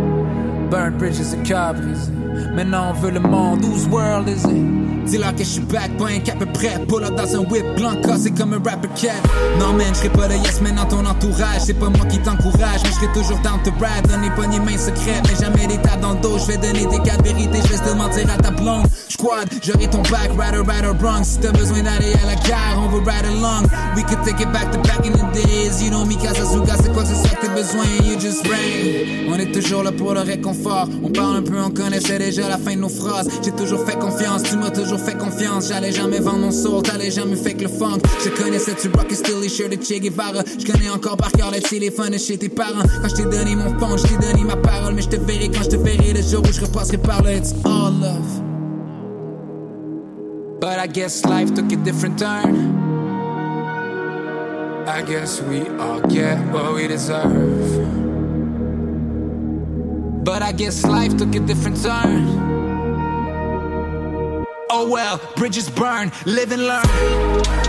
Burn 0.71 0.97
bridges 0.99 1.21
et 1.35 1.43
cœur 1.43 1.75
brisé. 1.75 2.13
Maintenant 2.55 2.91
on 2.91 3.01
veut 3.01 3.11
le 3.11 3.21
monde, 3.21 3.65
whose 3.65 3.87
world 3.89 4.29
is 4.29 4.45
it? 4.45 5.07
Dis-leur 5.07 5.35
que 5.35 5.43
je 5.43 5.49
suis 5.49 5.61
back, 5.63 5.97
pas 5.99 6.07
un 6.07 6.21
cap 6.21 6.39
prêt. 6.53 6.79
Pull 6.87 7.03
up 7.03 7.17
dans 7.17 7.35
un 7.35 7.41
whip 7.51 7.65
blanc 7.77 7.97
cassé 8.05 8.31
comme 8.31 8.53
un 8.53 8.63
rapper 8.63 8.89
cat. 8.95 9.15
Non 9.59 9.73
man, 9.73 9.87
je 9.91 9.99
serai 9.99 10.09
pas 10.11 10.29
le 10.29 10.35
yes 10.37 10.61
man 10.61 10.77
dans 10.77 10.85
ton 10.85 11.05
entourage. 11.05 11.63
C'est 11.63 11.75
pas 11.75 11.89
moi 11.89 12.07
qui 12.07 12.19
t'encourage, 12.19 12.81
mais 12.85 12.91
je 12.91 12.95
serai 12.95 13.13
toujours 13.13 13.39
down 13.41 13.59
to 13.65 13.73
ride. 13.81 14.07
Donner 14.09 14.31
pas 14.37 14.47
ni 14.47 14.61
mains 14.61 14.79
secrètes, 14.79 15.23
mais 15.27 15.45
jamais 15.45 15.67
des 15.67 15.79
tas 15.83 15.97
dans 15.97 16.13
le 16.13 16.21
dos. 16.21 16.39
Je 16.39 16.53
vais 16.53 16.59
donner 16.59 16.87
des 16.87 17.03
cas 17.03 17.17
de 17.17 17.25
vérité, 17.25 17.59
je 17.65 17.77
te 17.77 17.97
mentir 17.97 18.31
à 18.33 18.37
ta 18.37 18.53
blonde. 18.53 18.87
Squad, 19.09 19.49
j'aurai 19.63 19.89
ton 19.89 20.03
back, 20.03 20.31
rider, 20.39 20.63
rider, 20.65 20.95
Bronx. 20.97 21.25
Si 21.25 21.41
t'as 21.41 21.53
besoin 21.53 21.83
d'aller 21.83 22.13
à 22.23 22.27
la 22.27 22.37
gare, 22.49 22.79
on 22.79 22.89
veut 22.89 23.01
ride 23.01 23.27
along. 23.27 23.67
We 23.97 24.05
could 24.05 24.23
take 24.25 24.41
it 24.41 24.53
back 24.53 24.71
to 24.71 24.79
back 24.83 25.05
in 25.05 25.13
the 25.13 25.33
days. 25.33 25.83
You 25.83 25.91
know 25.91 26.05
me, 26.05 26.15
Kazazuga, 26.15 26.77
c'est 26.81 26.93
quoi 26.93 27.03
que 27.03 27.09
c'est 27.09 27.27
ça 27.27 27.35
que 27.35 27.47
t'as 27.47 27.55
besoin? 27.55 27.85
You 28.05 28.21
just 28.21 28.47
rain. 28.47 29.27
On 29.33 29.39
est 29.39 29.51
toujours 29.51 29.83
là 29.83 29.91
pour 29.91 30.15
le 30.15 30.21
réconfort. 30.21 30.60
On 30.67 31.09
parle 31.11 31.37
un 31.37 31.43
peu, 31.43 31.59
on 31.59 31.71
connaissait 31.71 32.19
déjà 32.19 32.49
la 32.49 32.59
fin 32.59 32.75
de 32.75 32.81
nos 32.81 32.89
phrases. 32.89 33.29
J'ai 33.43 33.53
toujours 33.53 33.85
fait 33.87 33.99
confiance, 33.99 34.43
tu 34.43 34.57
m'as 34.57 34.71
toujours 34.71 34.99
fait 34.99 35.17
confiance. 35.17 35.69
J'allais 35.69 35.93
jamais 35.93 36.21
vendre 36.21 36.41
mon 36.41 36.51
soul, 36.51 36.83
t'allais 36.83 37.11
jamais 37.11 37.37
fake 37.37 37.63
le 37.63 37.69
funk. 37.69 37.99
Je 38.25 38.29
connaissais 38.31 38.75
tu 38.75 38.89
rock 38.89 39.11
et 39.11 39.15
still 39.15 39.41
les 39.41 39.49
shirts 39.49 39.71
de 39.71 39.77
Che 39.83 40.01
Guevara. 40.01 40.43
Je 40.59 40.71
connais 40.71 40.91
encore 40.91 41.17
par 41.17 41.33
cœur 41.33 41.51
le 41.51 41.61
téléphone 41.61 42.11
de 42.11 42.19
chez 42.19 42.37
tes 42.37 42.49
parents. 42.49 42.87
Quand 43.03 43.09
je 43.09 43.15
t'ai 43.15 43.25
donné 43.25 43.57
mon 43.57 43.79
phone, 43.79 43.99
je 43.99 44.07
t'ai 44.07 44.17
donné 44.17 44.45
ma 44.45 44.57
parole. 44.57 44.95
Mais 44.95 45.03
je 45.03 45.09
te 45.09 45.17
verrai 45.17 45.49
quand 45.49 45.63
je 45.63 45.71
te 45.71 45.77
verrai 45.77 46.13
le 46.13 46.23
jour 46.23 46.43
où 46.43 46.53
je 46.53 46.61
repasserai 46.61 46.99
par 46.99 47.23
là. 47.23 47.33
It's 47.35 47.55
all 47.65 47.93
love. 47.93 48.43
But 50.61 50.79
I 50.79 50.89
guess 50.89 51.25
life 51.25 51.55
took 51.55 51.73
a 51.73 51.77
different 51.77 52.19
turn. 52.19 52.77
I 54.87 55.03
guess 55.03 55.41
we 55.43 55.61
all 55.79 56.01
get 56.09 56.39
what 56.53 56.75
we 56.75 56.87
deserve. 56.87 58.10
But 60.23 60.43
I 60.43 60.53
guess 60.53 60.85
life 60.85 61.17
took 61.17 61.35
a 61.35 61.41
different 61.41 61.83
turn. 61.83 62.27
Oh 64.71 64.89
well, 64.91 65.21
bridges 65.37 65.69
burn, 65.71 66.13
live 66.27 66.53
and 66.53 66.67
learn. 66.67 67.61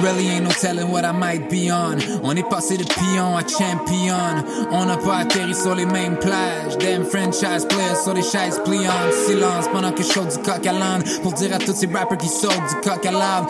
Really 0.00 0.28
ain't 0.28 0.44
no 0.44 0.50
telling 0.50 0.90
what 0.90 1.04
I 1.04 1.12
might 1.12 1.48
be 1.50 1.70
on. 1.70 1.98
On 2.22 2.36
est 2.36 2.48
passé 2.48 2.76
de 2.76 2.84
pion 2.84 3.36
à 3.36 3.42
champion. 3.46 4.44
On 4.70 4.84
n'a 4.84 4.96
pas 4.96 5.18
atterri 5.18 5.54
sur 5.54 5.74
les 5.74 5.86
mêmes 5.86 6.18
plages. 6.18 6.76
Damn 6.78 7.04
franchise 7.04 7.66
players 7.68 8.02
sur 8.02 8.14
les 8.14 8.22
chaises 8.22 8.60
pliantes. 8.64 9.12
Silence 9.26 9.66
pendant 9.72 9.92
que 9.92 10.02
je 10.02 10.08
saute 10.08 10.30
du 10.30 10.38
coq 10.38 10.66
à 10.66 10.72
l'âne. 10.72 11.02
Pour 11.22 11.32
dire 11.32 11.54
à 11.54 11.58
tous 11.58 11.74
ces 11.74 11.86
rappers 11.86 12.18
qui 12.18 12.28
sautent 12.28 12.50
du 12.50 12.88
coq 12.88 13.04
à 13.06 13.10
un 13.10 13.46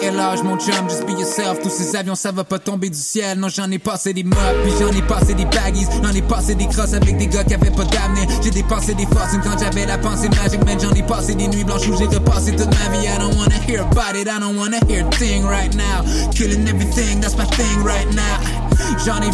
et 0.00 0.10
l'âge, 0.10 0.42
mon 0.42 0.56
chum, 0.58 0.88
just 0.88 1.04
be 1.04 1.10
yourself. 1.10 1.60
Tous 1.62 1.70
ces 1.70 1.96
avions, 1.96 2.14
ça 2.14 2.32
va 2.32 2.44
pas 2.44 2.58
tomber 2.58 2.90
du 2.90 2.98
ciel. 2.98 3.38
Non, 3.38 3.48
j'en 3.48 3.70
ai 3.70 3.78
passé 3.78 4.12
des 4.12 4.24
mobs, 4.24 4.36
puis 4.62 4.72
j'en 4.78 4.92
ai 4.96 5.02
passé 5.02 5.34
des 5.34 5.44
baggies. 5.44 5.86
J'en 6.02 6.12
ai 6.12 6.22
passé 6.22 6.54
des 6.54 6.66
crosses 6.66 6.94
avec 6.94 7.16
des 7.16 7.26
gars 7.26 7.44
qui 7.44 7.54
avaient 7.54 7.70
pas 7.70 7.84
d'avenir. 7.84 8.28
J'ai 8.42 8.50
dépensé 8.50 8.94
des 8.94 9.06
fortunes 9.06 9.40
quand 9.42 9.58
j'avais 9.58 9.86
la 9.86 9.98
pensée 9.98 10.28
magique. 10.28 10.64
Man, 10.64 10.78
j'en 10.80 10.92
ai 10.92 11.02
passé 11.02 11.34
des 11.34 11.48
nuits 11.48 11.64
blanches 11.64 11.88
où 11.88 11.96
j'ai 11.96 12.06
repassé 12.06 12.52
toute 12.52 12.66
ma 12.66 12.96
vie. 12.96 13.06
I 13.06 13.18
don't 13.18 13.36
wanna 13.36 13.56
hear 13.66 13.82
about 13.82 14.16
it, 14.16 14.28
I 14.28 14.38
don't 14.40 14.56
wanna 14.56 14.78
hear 14.88 15.08
thing 15.10 15.44
right 15.68 15.76
now. 15.76 16.30
Killing 16.32 16.66
everything, 16.68 17.20
that's 17.20 17.36
my 17.36 17.44
thing 17.44 17.84
right 17.84 18.08
now. 18.14 18.38
J'en 19.04 19.22
ai 19.22 19.32